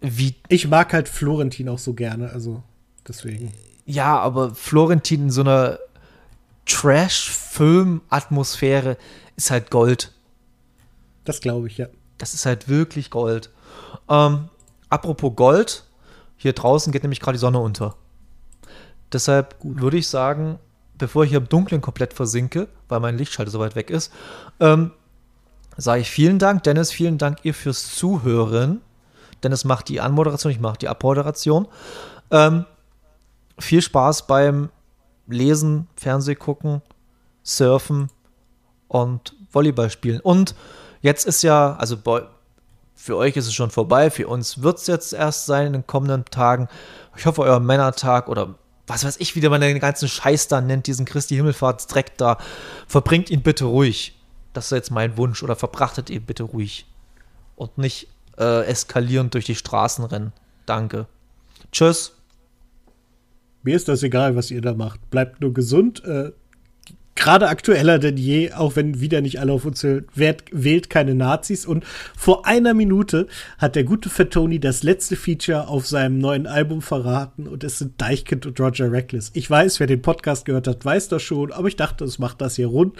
[0.01, 0.33] wie.
[0.47, 2.63] Ich mag halt Florentin auch so gerne, also
[3.07, 3.53] deswegen.
[3.85, 5.77] Ja, aber Florentin in so einer
[6.65, 8.97] Trash-Film-Atmosphäre
[9.35, 10.13] ist halt Gold.
[11.25, 11.87] Das glaube ich, ja.
[12.17, 13.49] Das ist halt wirklich Gold.
[14.07, 14.47] Ähm,
[14.89, 15.83] apropos Gold,
[16.37, 17.97] hier draußen geht nämlich gerade die Sonne unter.
[19.11, 20.57] Deshalb würde ich sagen,
[20.99, 24.13] bevor ich hier im Dunkeln komplett versinke, weil mein Lichtschalter so weit weg ist,
[24.59, 24.91] ähm,
[25.77, 28.81] sage ich vielen Dank, Dennis, vielen Dank ihr fürs Zuhören.
[29.41, 31.67] Dennis macht die Anmoderation, ich mache die Abmoderation.
[32.29, 32.65] Ähm,
[33.57, 34.69] viel Spaß beim
[35.27, 36.81] Lesen, Fernseh gucken,
[37.43, 38.09] Surfen
[38.87, 40.19] und Volleyball spielen.
[40.19, 40.55] Und
[41.01, 41.97] jetzt ist ja, also
[42.95, 45.87] für euch ist es schon vorbei, für uns wird es jetzt erst sein in den
[45.87, 46.67] kommenden Tagen.
[47.15, 48.55] Ich hoffe, euer Männertag oder
[48.89, 52.37] was weiß ich, wie man den ganzen Scheiß da nennt, diesen Christi Himmelfahrtsdreck da,
[52.87, 54.17] verbringt ihn bitte ruhig.
[54.53, 55.43] Das ist jetzt mein Wunsch.
[55.43, 56.87] Oder verbrachtet ihn bitte ruhig.
[57.55, 60.33] Und nicht äh, eskalierend durch die Straßen rennen.
[60.65, 61.05] Danke.
[61.71, 62.15] Tschüss.
[63.61, 65.09] Mir ist das egal, was ihr da macht.
[65.11, 66.03] Bleibt nur gesund.
[66.03, 66.31] Äh,
[67.19, 71.65] gerade aktueller denn je, auch wenn wieder nicht alle auf uns hören, wählt keine Nazis.
[71.65, 76.81] Und vor einer Minute hat der gute Fettoni das letzte Feature auf seinem neuen Album
[76.81, 79.31] verraten und es sind Deichkind und Roger Reckless.
[79.33, 82.41] Ich weiß, wer den Podcast gehört hat, weiß das schon, aber ich dachte, es macht
[82.41, 82.95] das hier rund.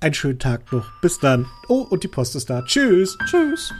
[0.00, 0.90] Einen schönen Tag noch.
[1.00, 1.46] Bis dann.
[1.68, 2.62] Oh, und die Post ist da.
[2.62, 3.16] Tschüss.
[3.30, 3.72] Tschüss.